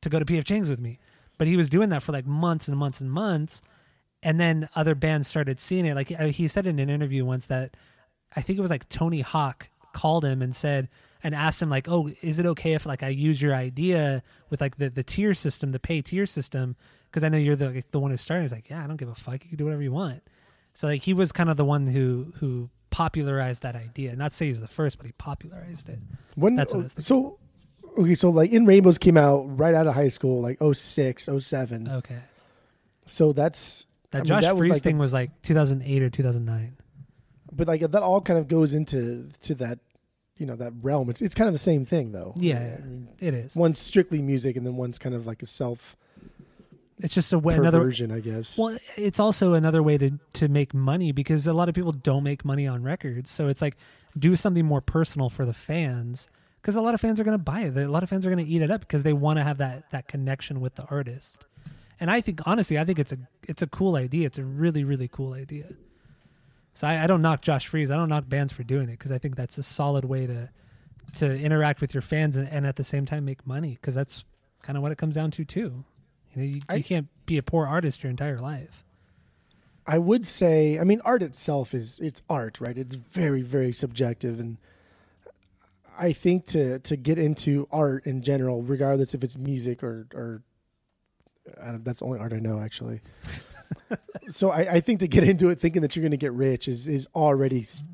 [0.03, 0.99] to go to pf chang's with me
[1.39, 3.63] but he was doing that for like months and months and months
[4.23, 7.77] and then other bands started seeing it like he said in an interview once that
[8.37, 10.89] i think it was like tony hawk called him and said
[11.25, 14.61] and asked him like, "Oh, is it okay if like I use your idea with
[14.61, 16.77] like the the tier system, the pay tier system?
[17.07, 18.99] Because I know you're the like, the one who started." He's like, "Yeah, I don't
[18.99, 19.43] give a fuck.
[19.43, 20.23] You can do whatever you want."
[20.75, 24.15] So like he was kind of the one who who popularized that idea.
[24.15, 25.99] Not say he was the first, but he popularized it.
[26.37, 27.05] When That's what I was thinking.
[27.05, 27.39] so
[27.99, 31.89] okay, so like in Rainbows came out right out of high school, like 06, 07.
[31.91, 32.19] Okay,
[33.07, 36.03] So that's that I mean, Josh that was Freese like the- thing was like 2008
[36.05, 36.77] or 2009.
[37.53, 39.81] but like that all kind of goes into to that
[40.37, 41.11] you know that realm.
[41.11, 42.33] It's it's kind of the same thing though.
[42.37, 43.57] Yeah, I mean, it is.
[43.57, 45.97] one's strictly music, and then one's kind of like a self
[46.99, 48.57] It's just a way another perversion, I guess.
[48.57, 52.23] Well, it's also another way to to make money because a lot of people don't
[52.23, 53.31] make money on records.
[53.31, 53.77] So it's like
[54.17, 56.29] do something more personal for the fans
[56.63, 57.77] because a lot of fans are going to buy it.
[57.77, 59.59] A lot of fans are going to eat it up because they want to have
[59.59, 61.45] that that connection with the artist.
[61.99, 63.19] And I think honestly, I think it's a
[63.49, 64.27] it's a cool idea.
[64.27, 65.71] It's a really really cool idea.
[66.75, 67.91] So I, I don't knock Josh Freese.
[67.91, 70.49] I don't knock bands for doing it because I think that's a solid way to
[71.15, 74.25] to interact with your fans and, and at the same time make money because that's
[74.63, 75.85] kind of what it comes down to too.
[76.35, 78.85] You know, you, I- you can't be a poor artist your entire life.
[79.87, 82.77] I would say, I mean, art itself is it's art, right?
[82.79, 84.57] It's very, very subjective, and
[85.99, 90.43] I think to to get into art in general, regardless if it's music or or
[91.63, 93.03] I don't, that's the only art I know actually.
[94.29, 96.67] so I, I think to get into it thinking that you're going to get rich
[96.67, 97.85] is is already s-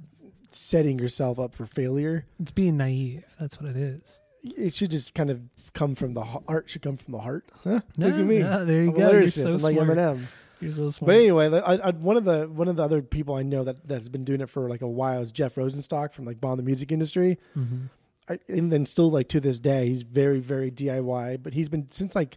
[0.51, 2.25] setting yourself up for failure.
[2.39, 3.25] It's being naive.
[3.41, 4.21] That's what it is.
[4.43, 5.41] It should just kind of
[5.75, 6.71] come from the art.
[6.71, 7.45] Should come from the heart.
[7.65, 7.81] Huh?
[7.97, 8.39] Look at me.
[8.41, 9.11] no, there you I'm go.
[9.13, 9.77] You're so I'm like.
[9.77, 10.25] Eminem.
[10.61, 11.07] You're so smart.
[11.09, 13.87] But anyway, I, I, one of the one of the other people I know that
[13.89, 16.63] that's been doing it for like a while is Jeff Rosenstock from like Bomb the
[16.63, 17.39] Music Industry.
[17.57, 17.89] Mhm.
[18.29, 21.43] I, and then still like to this day, he's very very DIY.
[21.43, 22.37] But he's been since like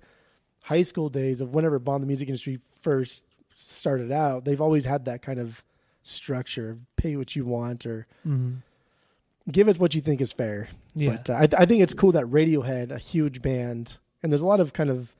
[0.64, 3.24] high school days of whenever Bomb the Music Industry first
[3.54, 4.46] started out.
[4.46, 5.64] They've always had that kind of
[6.02, 8.58] structure: pay what you want or Mhm.
[9.52, 10.70] Give us what you think is fair.
[10.96, 11.18] Yeah.
[11.18, 14.46] But uh, I, I think it's cool that Radiohead, a huge band, and there's a
[14.48, 15.16] lot of kind of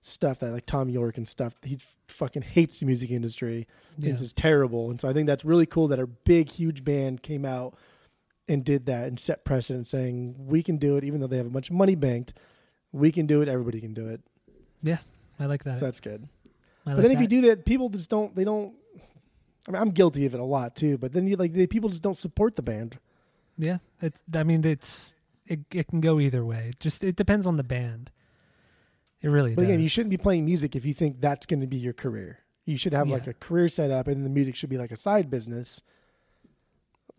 [0.00, 1.54] stuff that like Tom Yorke and stuff.
[1.64, 3.66] He fucking hates the music industry,
[4.00, 4.24] thinks Yeah.
[4.24, 7.44] it's terrible, and so I think that's really cool that a big, huge band came
[7.44, 7.74] out
[8.48, 11.46] and did that and set precedent, saying we can do it, even though they have
[11.46, 12.34] a bunch of money banked.
[12.92, 13.48] We can do it.
[13.48, 14.20] Everybody can do it.
[14.82, 14.98] yeah,
[15.40, 15.80] I like that.
[15.80, 16.28] So that's good.
[16.86, 18.32] I but like then if you do that, people just don't.
[18.36, 18.74] They don't.
[19.66, 20.96] I mean, I'm guilty of it a lot too.
[20.98, 22.96] But then you like the people just don't support the band.
[23.58, 24.20] Yeah, it's.
[24.34, 25.14] I mean, it's
[25.46, 25.60] it.
[25.72, 26.68] It can go either way.
[26.70, 28.10] It just it depends on the band.
[29.22, 29.70] It really But does.
[29.70, 32.40] again, you shouldn't be playing music if you think that's going to be your career.
[32.66, 34.96] You should have like a career set up, and the music should be like a
[34.96, 35.82] side business.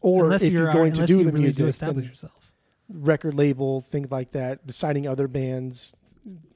[0.02, 2.52] Or unless if you're, you're, going to do you the really music, do establish yourself.
[2.88, 5.96] record label, things like that, signing other bands.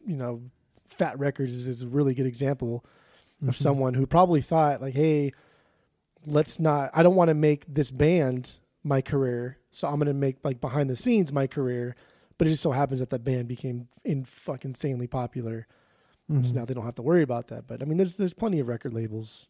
[0.05, 0.41] You know,
[0.85, 2.85] Fat Wreck Chords is, is a really good example
[3.41, 3.61] of Mhm.
[3.61, 5.31] someone who probably thought like, "Hey,
[6.27, 6.91] let's not.
[6.93, 10.61] I don't want to make this band my career, so I'm going to make like
[10.61, 11.95] behind the scenes my career."
[12.37, 15.67] But it just so happens that that band became in fucking insanely popular.
[16.27, 17.67] And So now they don't have to worry about that.
[17.67, 19.49] But I mean, there's there's plenty of record labels.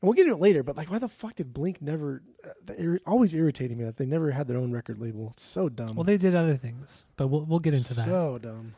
[0.00, 2.22] And we'll get into it later, but like, why the fuck did Blink never?
[2.44, 5.30] Uh, they're always irritating me that they never had their own record label.
[5.34, 5.94] It's so dumb.
[5.94, 8.04] Well, they did other things, but we'll we'll get into that.
[8.04, 8.74] So dumb.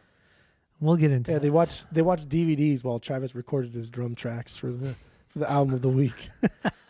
[0.80, 1.32] We'll get into.
[1.32, 4.94] Yeah, they watched they watched DVDs while Travis recorded his drum tracks for the
[5.28, 6.28] for the album of the week.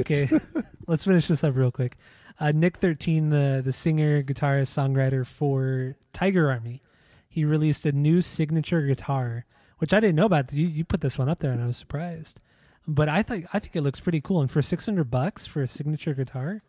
[0.00, 0.28] Okay,
[0.86, 1.96] let's finish this up real quick.
[2.40, 6.82] Uh, Nick Thirteen, the the singer, guitarist, songwriter for Tiger Army,
[7.28, 9.44] he released a new signature guitar,
[9.78, 10.52] which I didn't know about.
[10.52, 12.40] You you put this one up there, and I was surprised.
[12.86, 15.62] But I think I think it looks pretty cool, and for six hundred bucks for
[15.62, 16.62] a signature guitar,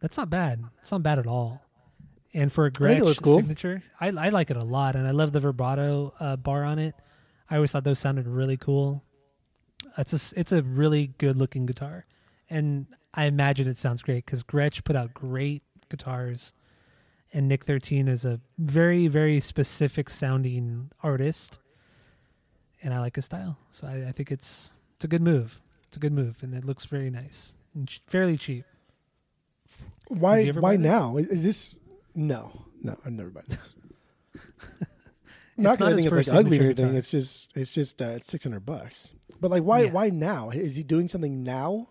[0.00, 0.64] that's not bad.
[0.80, 1.62] It's not bad at all.
[2.34, 3.36] And for a think it Gretsch looks cool.
[3.36, 6.78] signature, I I like it a lot, and I love the vibrato uh, bar on
[6.78, 6.94] it.
[7.48, 9.02] I always thought those sounded really cool.
[9.98, 12.06] It's a it's a really good looking guitar,
[12.50, 16.52] and I imagine it sounds great because Gretsch put out great guitars,
[17.32, 21.58] and Nick Thirteen is a very very specific sounding artist,
[22.82, 23.58] and I like his style.
[23.70, 25.60] So I, I think it's it's a good move.
[25.86, 28.64] It's a good move, and it looks very nice and ch- fairly cheap.
[30.08, 31.16] Why Did you ever why now?
[31.16, 31.78] Is this
[32.14, 33.76] no no I've never bought this.
[35.58, 36.86] It's not I think it's like ugly or anything.
[36.86, 36.96] guitar.
[36.98, 39.12] It's just it's just uh, it's six hundred bucks.
[39.40, 39.90] But like why Yeah.
[39.90, 40.50] why now?
[40.50, 41.88] Is he doing something now,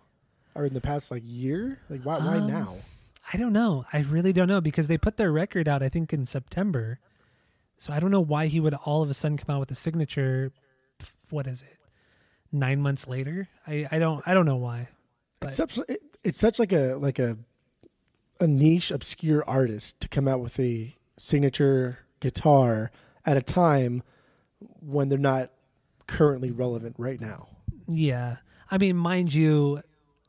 [0.53, 1.79] or in the past like year?
[1.89, 2.77] Like why why Um, now?
[3.33, 3.85] I don't know.
[3.91, 6.99] I really don't know because they put their record out, I think, in September.
[7.77, 9.75] So I don't know why he would all of a sudden come out with a
[9.75, 10.51] signature.
[11.31, 11.77] What is it?
[12.51, 13.49] Nine months later?
[13.67, 14.89] I, I don't I don't know why.
[15.39, 17.37] But It's such it, it's such like a like a
[18.39, 22.91] a niche obscure artist to come out with a signature guitar
[23.25, 24.03] at a time
[24.79, 25.51] when they're not
[26.07, 27.47] currently relevant right now.
[27.87, 28.37] yeah,
[28.69, 29.81] I mean, mind you,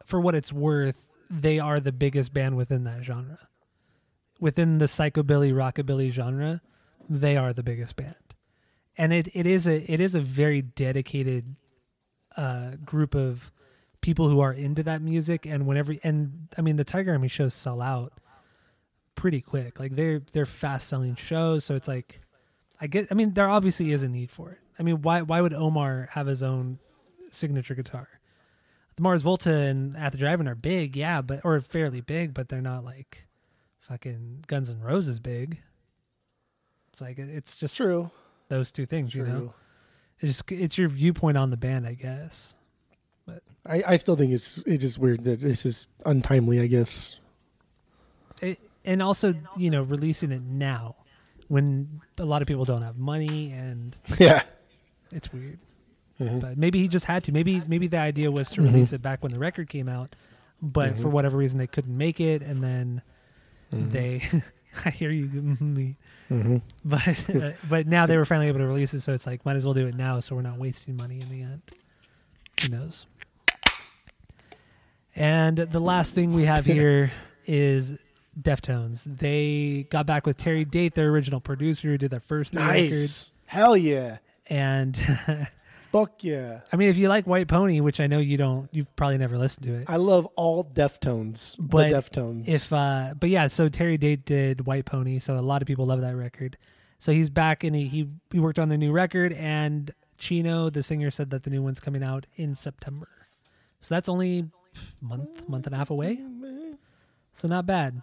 [0.05, 3.39] for what it's worth, they are the biggest band within that genre.
[4.41, 6.61] Within the psychobilly rockabilly genre,
[7.09, 8.15] they are the biggest band.
[8.99, 11.57] And it, it is a it is a very dedicated
[12.37, 13.53] uh, group of
[14.01, 17.55] people who are into that music and whenever and I mean the Tiger Army shows
[17.55, 18.13] sell out
[19.15, 19.79] pretty quick.
[19.81, 22.21] Like they're they're fast selling shows, so it's like
[22.81, 24.59] I get I mean there obviously is a need for it.
[24.79, 26.79] I mean why why would Omar have his own
[27.31, 28.09] signature guitar?
[28.97, 32.49] The Mars Volta and At the Drive-In are big, yeah, but or fairly big, but
[32.49, 33.27] they're not like
[33.81, 35.61] fucking Guns N' Roses big.
[36.93, 38.11] It's like it's just True.
[38.49, 39.27] those two things, True.
[39.27, 39.55] you know.
[40.21, 42.55] It's just it's your viewpoint on the band, I guess.
[43.27, 46.61] But I, I still think it's it's just weird that this is untimely.
[46.61, 47.17] I guess.
[48.41, 50.97] it, and also you know releasing it now
[51.49, 54.43] when a lot of people don't have money and Yeah.
[55.13, 55.59] it's weird.
[56.21, 56.39] Mm-hmm.
[56.39, 57.33] but maybe he just had to.
[57.33, 60.17] Maybe maybe the idea was to release it back when the record came out
[60.63, 61.03] but Mm-hmm.
[61.03, 63.03] for whatever reason they couldn't make it and then
[63.71, 64.23] they
[64.87, 65.27] i hear you.
[65.61, 65.97] Me
[66.31, 66.57] Mm-hmm.
[66.85, 69.55] but uh, but now they were finally able to release it so it's like might
[69.57, 71.63] as well do it now so we're not wasting money in the end.
[72.63, 73.07] Who knows?
[75.15, 77.11] And the last thing we have here
[77.47, 77.95] is
[78.41, 79.05] Deftones.
[79.19, 82.91] They got back with Terry Date, their original producer, who did their first new record.
[82.91, 83.33] Nice.
[83.47, 84.19] Hell yeah.
[84.49, 84.97] And
[85.93, 86.61] Fuck yeah.
[86.71, 89.39] I mean, if you like White Pony, which I know you don't, you've probably never
[89.39, 89.85] listened to it.
[89.89, 91.57] I love all Deftones.
[91.59, 92.47] But the Deftones.
[92.47, 95.87] If uh, but yeah, so Terry Date did White Pony, so a lot of people
[95.87, 96.59] love that record.
[96.99, 100.83] So he's back and he he, he worked on the new record, and Chino, the
[100.83, 103.09] singer, said that the new one's coming out in September.
[103.81, 104.51] So that's only
[105.01, 106.21] month month and a half away.
[107.33, 108.03] So not bad.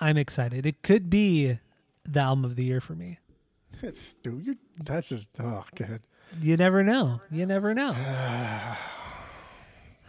[0.00, 0.66] I'm excited.
[0.66, 1.58] It could be
[2.04, 3.18] the album of the year for me.
[3.82, 4.58] That's stupid.
[4.82, 6.00] That's just oh god.
[6.40, 7.20] You never know.
[7.30, 7.94] You never know.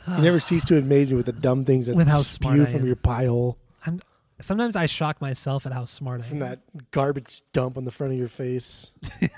[0.07, 2.61] You never cease to amaze me with the dumb things that With how smart spew
[2.61, 2.85] I from am.
[2.85, 3.57] your pie hole,
[3.87, 3.99] I'm
[4.39, 6.29] sometimes I shock myself at how smart I am.
[6.29, 6.49] from am.
[6.49, 8.91] that garbage dump on the front of your face.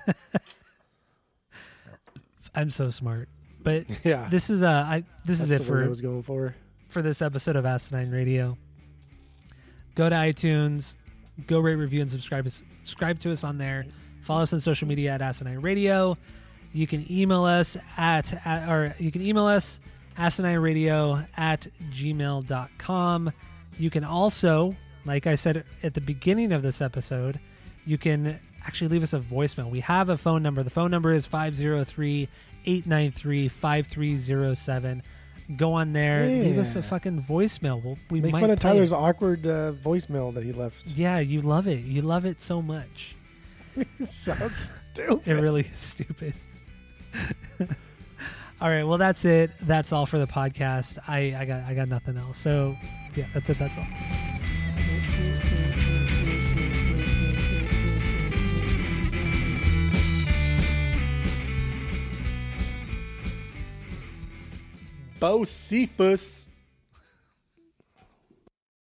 [2.56, 3.30] I'm so smart.
[3.64, 4.28] But Yeah.
[4.30, 6.56] this is uh I this That's is it the word I for was going for.
[6.90, 8.58] for this episode of Asinine Radio.
[9.98, 10.94] Go to iTunes,
[11.48, 12.48] go rate, review, and subscribe.
[12.84, 13.84] Subscribe to us on there.
[14.22, 16.16] Follow us on social media at Asinine Radio.
[16.72, 19.80] You can email us at, at or you can email us
[20.16, 23.32] asinine radio at gmail.com.
[23.80, 27.40] You can also, like I said at the beginning of this episode,
[27.88, 29.68] you can actually leave us a voicemail.
[29.68, 30.62] We have a phone number.
[30.62, 32.30] The phone number is 503
[32.66, 35.02] 893 5307.
[35.56, 37.82] Go on there, leave us a fucking voicemail.
[37.82, 38.74] We'll, we Make might fun of play it.
[38.74, 40.88] Tyler's awkward uh, voicemail that he left.
[40.88, 41.86] Yeah, you love it.
[41.86, 43.16] You love it so much.
[44.00, 45.28] It sounds stupid.
[45.28, 46.34] It really is stupid.
[48.60, 49.52] all right, well that's it.
[49.62, 50.98] That's all for the podcast.
[51.08, 52.40] I, I got I got nothing else.
[52.40, 52.76] So
[53.16, 53.60] yeah, that's it.
[53.60, 53.86] That's all.
[65.20, 66.48] Bocephus.